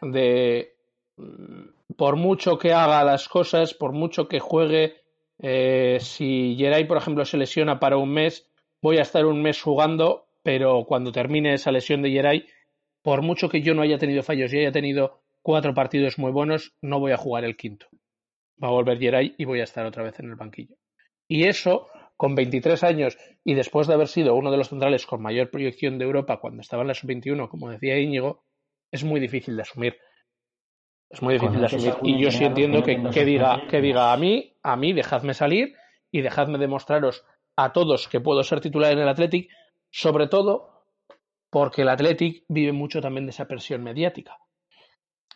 [0.00, 0.74] de
[1.16, 5.02] mm, por mucho que haga las cosas, por mucho que juegue,
[5.40, 8.48] eh, si Geray, por ejemplo, se lesiona para un mes,
[8.80, 12.46] voy a estar un mes jugando, pero cuando termine esa lesión de Yeray,
[13.02, 16.74] por mucho que yo no haya tenido fallos y haya tenido cuatro partidos muy buenos,
[16.82, 17.86] no voy a jugar el quinto.
[18.62, 20.76] Va a volver Yeray y voy a estar otra vez en el banquillo.
[21.28, 25.22] Y eso, con 23 años y después de haber sido uno de los centrales con
[25.22, 28.44] mayor proyección de Europa cuando estaba en la sub-21, como decía Íñigo,
[28.90, 29.96] es muy difícil de asumir.
[31.10, 31.94] Es muy difícil de asumir.
[32.02, 35.74] Y yo sí entiendo que, que, diga, que diga a mí, a mí, dejadme salir
[36.10, 37.24] y dejadme demostraros
[37.56, 39.50] a todos que puedo ser titular en el Athletic,
[39.90, 40.84] sobre todo
[41.50, 44.38] porque el Athletic vive mucho también de esa presión mediática.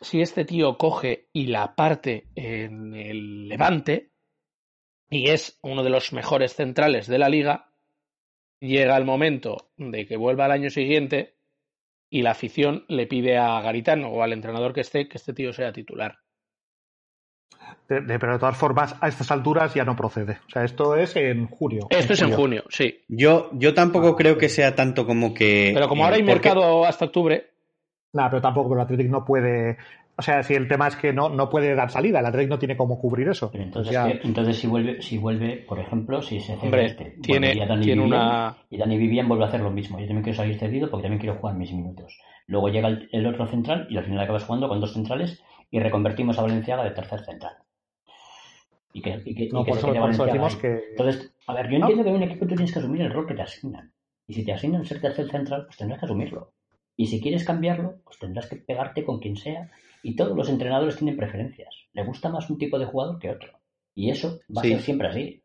[0.03, 4.12] Si este tío coge y la parte en el Levante
[5.09, 7.72] y es uno de los mejores centrales de la liga,
[8.61, 11.36] llega el momento de que vuelva al año siguiente
[12.11, 15.53] y la afición le pide a Garitano o al entrenador que esté que este tío
[15.53, 16.22] sea titular
[17.86, 20.38] pero de todas formas, a estas alturas ya no procede.
[20.46, 21.86] O sea, esto es en junio.
[21.90, 23.03] Esto es en junio, sí.
[23.09, 25.72] Yo, yo tampoco ah, creo que sea tanto como que.
[25.74, 27.51] Pero como ahora hay mercado hasta octubre.
[28.13, 29.79] Nada, pero tampoco, el Athletic no puede.
[30.17, 32.59] O sea, si el tema es que no, no puede dar salida, el Athletic no
[32.59, 33.51] tiene cómo cubrir eso.
[33.55, 38.57] entonces, entonces si vuelve, si vuelve, por ejemplo, si se cede este, tiene, tiene una...
[38.69, 39.99] y Dani Vivian vuelve a hacer lo mismo.
[39.99, 42.19] Yo también quiero salir cedido porque también quiero jugar mis minutos.
[42.47, 45.81] Luego llega el, el otro central y al final acabas jugando con dos centrales y
[45.81, 47.55] reconvertimos a Valenciaga de tercer central.
[48.93, 50.91] Y que, y que, no, por, eso, decimos que...
[50.91, 53.27] Entonces, a ver, yo entiendo que en un equipo tú tienes que asumir el rol
[53.27, 53.91] que te asignan.
[54.27, 56.53] Y si te asignan ser tercer central, pues tendrás que asumirlo.
[56.97, 59.70] Y si quieres cambiarlo, pues tendrás que pegarte con quien sea.
[60.03, 61.74] Y todos los entrenadores tienen preferencias.
[61.93, 63.51] Le gusta más un tipo de jugador que otro.
[63.95, 65.43] Y eso va a ser siempre así.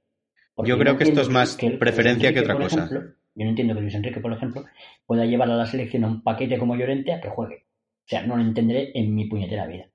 [0.64, 2.90] yo creo que esto es más preferencia que otra cosa.
[2.90, 4.66] yo no entiendo que Luis Enrique, por ejemplo,
[5.06, 7.66] pueda llevar a la selección a un paquete como Llorente a que juegue.
[8.06, 9.90] O sea, no lo entenderé en mi puñetera vida.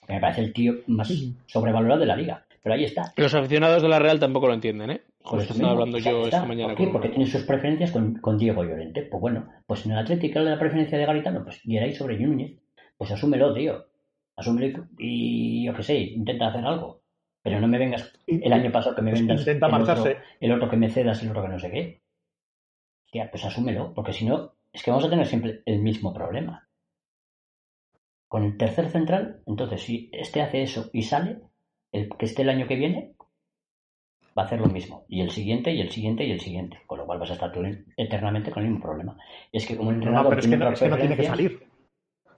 [0.00, 1.12] Porque me parece el tío más
[1.46, 2.46] sobrevalorado de la liga.
[2.62, 3.12] Pero ahí está.
[3.16, 5.02] Los aficionados de la Real tampoco lo entienden, ¿eh?
[5.36, 6.74] Eso estaba hablando yo esta mañana.
[6.74, 6.92] ¿Por qué?
[6.92, 9.02] Porque tienen sus preferencias con, Diego Llorente.
[9.02, 12.58] Pues bueno, pues en el Atlético la preferencia de Garitano, pues ahí sobre Núñez.
[12.96, 13.86] Pues asúmelo, tío.
[14.36, 17.02] Asúmelo y yo qué sé, intenta hacer algo.
[17.42, 20.04] Pero no me vengas el año pasado que me pues vendas intenta el, Otro,
[20.40, 22.02] el otro que me cedas y el otro que no sé qué.
[23.06, 26.68] Hostia, pues asúmelo, porque si no, es que vamos a tener siempre el mismo problema.
[28.28, 31.40] Con el tercer central, entonces, si este hace eso y sale,
[31.92, 33.14] el que esté el año que viene
[34.38, 35.04] va a hacer lo mismo.
[35.08, 36.78] Y el siguiente, y el siguiente, y el siguiente.
[36.86, 37.60] Con lo cual vas a estar tú
[37.96, 39.18] eternamente con el mismo problema.
[39.52, 40.24] Es que como el entrenador.
[40.24, 41.66] No, pero es que no, es que no tiene que salir.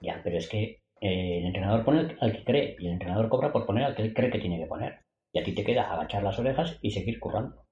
[0.01, 3.51] Ya, pero es que eh, el entrenador pone al que cree y el entrenador cobra
[3.51, 5.01] por poner al que él cree que tiene que poner.
[5.31, 7.63] Y a ti te queda agachar las orejas y seguir currando.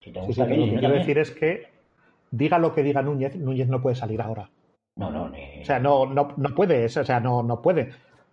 [0.00, 1.66] Si te gusta sí, lo que quiero decir es que
[2.30, 4.50] diga lo que diga Núñez, Núñez no puede salir ahora.
[4.96, 5.24] No, no,
[5.60, 7.90] O sea, no, no, no puede, o sea, no, no puede.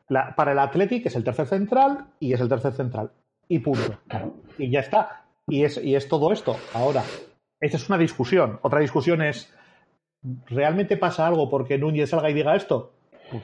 [0.10, 3.12] La, para el Athletic es el tercer central y es el tercer central.
[3.50, 4.00] Y punto.
[4.58, 5.26] Y ya está.
[5.48, 6.58] Y es, y es todo esto.
[6.74, 7.04] Ahora,
[7.60, 8.60] esta es una discusión.
[8.62, 9.54] Otra discusión es,
[10.48, 12.94] ¿realmente pasa algo porque Núñez salga y diga esto?
[13.32, 13.44] Pues,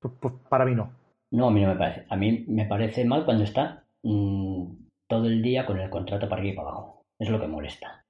[0.00, 0.92] pues, pues para mí no.
[1.32, 2.06] No, a mí no me parece.
[2.08, 4.66] A mí me parece mal cuando está mmm,
[5.08, 7.02] todo el día con el contrato para arriba y para abajo.
[7.18, 8.04] Es lo que molesta.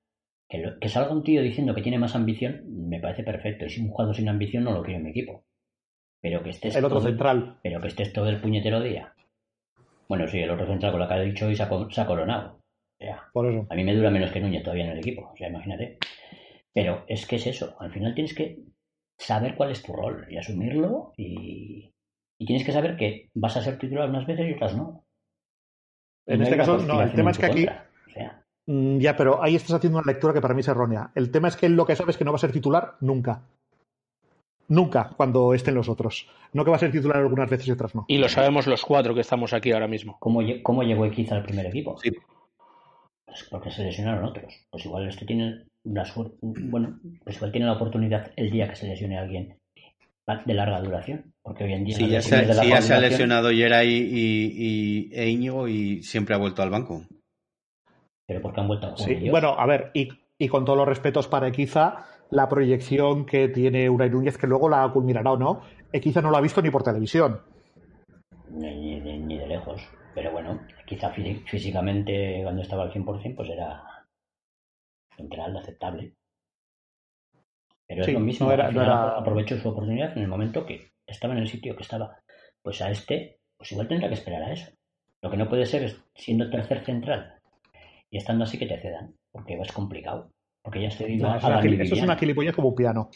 [0.49, 3.65] Que, lo, que, salga un tío diciendo que tiene más ambición me parece perfecto.
[3.65, 5.45] Y si un jugador sin ambición no lo quiero en mi equipo.
[6.21, 6.77] Pero que estés.
[6.77, 7.59] El otro todo, central.
[7.63, 9.15] Pero que estés todo el puñetero día.
[10.11, 12.07] Bueno, sí, el otro central con lo que ha dicho hoy se ha, se ha
[12.07, 12.55] coronado.
[12.55, 13.65] O sea, Por eso.
[13.71, 15.31] A mí me dura menos que Núñez todavía en el equipo.
[15.33, 15.99] O sea, imagínate.
[16.75, 17.77] Pero es que es eso.
[17.79, 18.59] Al final tienes que
[19.17, 21.13] saber cuál es tu rol y asumirlo.
[21.17, 21.95] Y,
[22.41, 25.05] y tienes que saber que vas a ser titular unas veces y otras no.
[26.27, 27.01] En no este caso, no.
[27.01, 27.67] El tema es que aquí.
[27.69, 31.13] O sea, mm, ya, pero ahí estás haciendo una lectura que para mí es errónea.
[31.15, 32.97] El tema es que él lo que sabe es que no va a ser titular
[33.01, 33.47] nunca.
[34.71, 36.29] Nunca cuando estén los otros.
[36.53, 38.05] No que va a ser titular algunas veces y otras no.
[38.07, 40.17] Y lo sabemos los cuatro que estamos aquí ahora mismo.
[40.21, 41.99] ¿Cómo, cómo llegó Equiza al primer equipo?
[41.99, 42.13] Sí.
[43.27, 44.55] Pues porque se lesionaron otros.
[44.71, 46.37] Pues igual este tiene la suerte.
[46.41, 49.59] Bueno, pues igual tiene la oportunidad el día que se lesione a alguien
[50.47, 51.33] de larga duración.
[51.43, 51.97] Porque hoy en día.
[51.97, 56.37] Sí, ya, se, sí, ya se, ha lesionado Yeray y, y, e Íñigo y siempre
[56.37, 57.03] ha vuelto al banco.
[58.25, 61.27] Pero porque han vuelto a sí, Bueno, a ver, y, y con todos los respetos
[61.27, 65.63] para Equiza, la proyección que tiene Unai Núñez, que luego la culminará o no,
[66.01, 67.41] quizá no la ha visto ni por televisión.
[68.51, 69.81] Ni, ni, ni de lejos.
[70.15, 73.83] Pero bueno, quizá físicamente cuando estaba al 100% pues era
[75.17, 76.15] central, aceptable.
[77.87, 78.83] Pero Sí, es lo mismo, no era- no
[79.19, 82.19] aprovechó su oportunidad en el momento que estaba en el sitio que estaba.
[82.63, 84.71] Pues a este, pues igual tendrá que esperar a eso.
[85.23, 87.39] Lo que no puede ser es siendo tercer central
[88.11, 90.31] y estando así que te cedan, porque es complicado.
[90.63, 92.69] Porque ya has cedido No, a es una Dani gil- eso es una gilipollas como
[92.69, 93.11] un piano.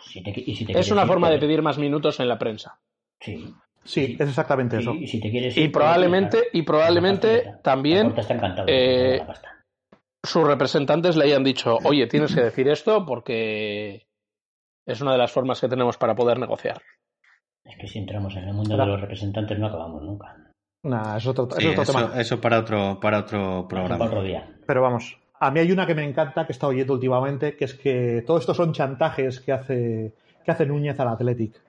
[0.00, 2.28] Si te- y si te Es una ir, forma de pues- pedir más minutos en
[2.28, 2.78] la prensa.
[3.20, 3.54] Sí.
[3.84, 4.94] Sí, es exactamente eso.
[4.94, 8.12] Y, y si te quieres Y ir, pues, probablemente, y probablemente también
[8.66, 9.22] eh,
[10.24, 14.06] sus representantes le hayan dicho, oye, tienes que decir esto porque
[14.84, 16.82] es una de las formas que tenemos para poder negociar.
[17.64, 18.86] Es que si entramos en el mundo Claro.
[18.86, 20.36] de los representantes no acabamos nunca.
[20.84, 22.20] Nah, es otro, es Sí, otro eso, tema.
[22.20, 24.04] eso para otro, para otro Para programa.
[24.04, 24.48] otro día.
[24.66, 27.64] Pero vamos, a mí hay una que me encanta que he estado oyendo últimamente, que
[27.66, 30.14] es que todo esto son chantajes que hace,
[30.44, 31.60] que hace Núñez al Athletic.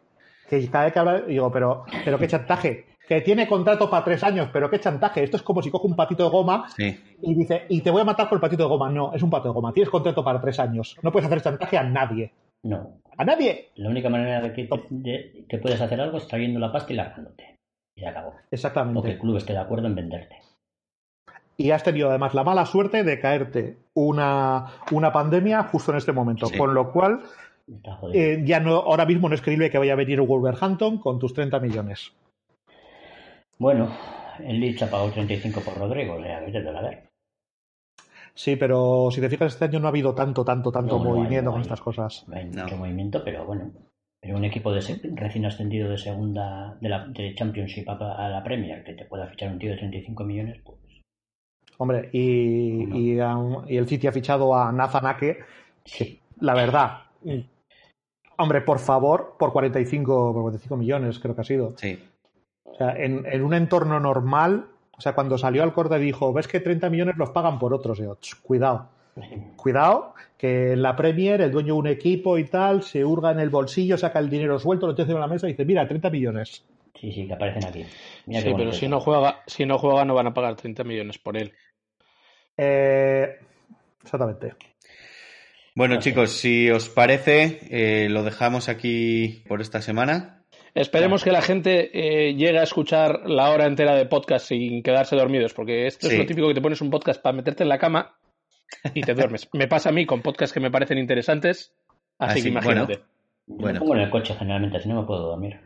[0.50, 2.86] Que cada vez que habla, digo, pero, pero qué chantaje.
[3.08, 5.24] Que tiene contrato para tres años, pero qué chantaje.
[5.24, 6.98] Esto es como si coge un patito de goma Sí.
[7.22, 8.90] y dice, y te voy a matar por el patito de goma.
[8.90, 9.72] No, es un pato de goma.
[9.74, 10.96] Tienes contrato para tres años.
[11.02, 12.34] No puedes hacer chantaje a nadie.
[12.64, 13.00] No.
[13.18, 13.70] ¡A nadie!
[13.76, 16.92] La única manera de que, te- de que puedes hacer algo es trayendo la pasta
[16.92, 17.56] y largándote.
[17.96, 18.30] Y se acabó.
[18.30, 19.18] O que el Exactamente.
[19.20, 20.38] club esté de acuerdo en venderte.
[21.58, 26.12] Y has tenido además la mala suerte de caerte una, una pandemia justo en este
[26.12, 26.46] momento.
[26.46, 26.58] Sí.
[26.58, 27.22] Con lo cual,
[28.14, 31.34] eh, ya no, ahora mismo no es creíble que vaya a venir Wolverhampton con tus
[31.34, 32.14] 30 millones.
[33.58, 33.90] Bueno,
[34.40, 37.08] el Leeds ha pagado 35 por Rodrigo, o sea, vete a ver.
[38.36, 41.10] Sí, pero si te fijas, este año no ha habido tanto, tanto, tanto No, no
[41.10, 41.64] hay, movimiento con hay.
[41.64, 42.24] estas cosas.
[42.28, 42.64] No hay No.
[42.64, 43.72] mucho movimiento, pero bueno.
[44.22, 44.82] Pero un equipo de
[45.16, 47.94] recién ascendido de segunda, de la de Championship a,
[48.26, 50.78] a la Premier, que te pueda fichar un tío de 35 millones, pues
[51.78, 52.96] Hombre, y, No.
[52.98, 55.40] y, um, y el City ha fichado a Nathan Ake,
[55.86, 56.20] sí.
[56.40, 57.02] la verdad.
[58.38, 61.74] Hombre, por favor, por 45, por 45 millones creo que ha sido.
[61.78, 62.00] Sí.
[62.66, 66.48] O sea, en, en un entorno normal, o sea, cuando salió al corte dijo, ves
[66.48, 68.00] que 30 millones los pagan por otros.
[68.00, 68.90] Y yo, "Ch, cuidado,
[69.56, 73.40] cuidado, que en la Premier el dueño de un equipo y tal se hurga en
[73.40, 75.88] el bolsillo, saca el dinero suelto, lo tiene encima de la mesa y dice, mira,
[75.88, 76.64] 30 millones.
[76.94, 77.86] Sí, sí, que aparecen aquí.
[78.26, 81.18] Mira Sí, pero si no juega, si no juega no van a pagar 30 millones
[81.20, 81.54] por él.
[82.58, 83.38] Eh,
[84.04, 84.56] exactamente.
[85.76, 90.44] Bueno, chicos, si os parece, eh, lo dejamos aquí por esta semana.
[90.74, 95.16] Esperemos que la gente eh, llegue a escuchar la hora entera de podcast sin quedarse
[95.16, 96.14] dormidos, porque esto Sí.
[96.14, 98.16] es lo típico que te pones un podcast para meterte en la cama
[98.94, 99.50] y te duermes.
[99.54, 101.74] me pasa a mí con podcasts que me parecen interesantes,
[102.20, 103.00] así Así, que imagínate.
[103.48, 103.74] Bueno.
[103.74, 105.60] me pongo en el coche generalmente, así no me puedo dormir.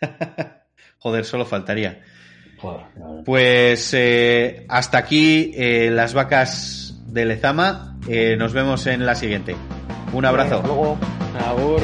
[0.98, 2.02] Joder, solo faltaría.
[3.24, 7.96] Pues, eh, hasta aquí eh, las vacas de Lezama.
[8.08, 9.56] Eh, nos vemos en la siguiente.
[10.12, 10.56] Un abrazo.
[10.56, 10.98] Hasta luego.
[11.46, 11.82] Agur.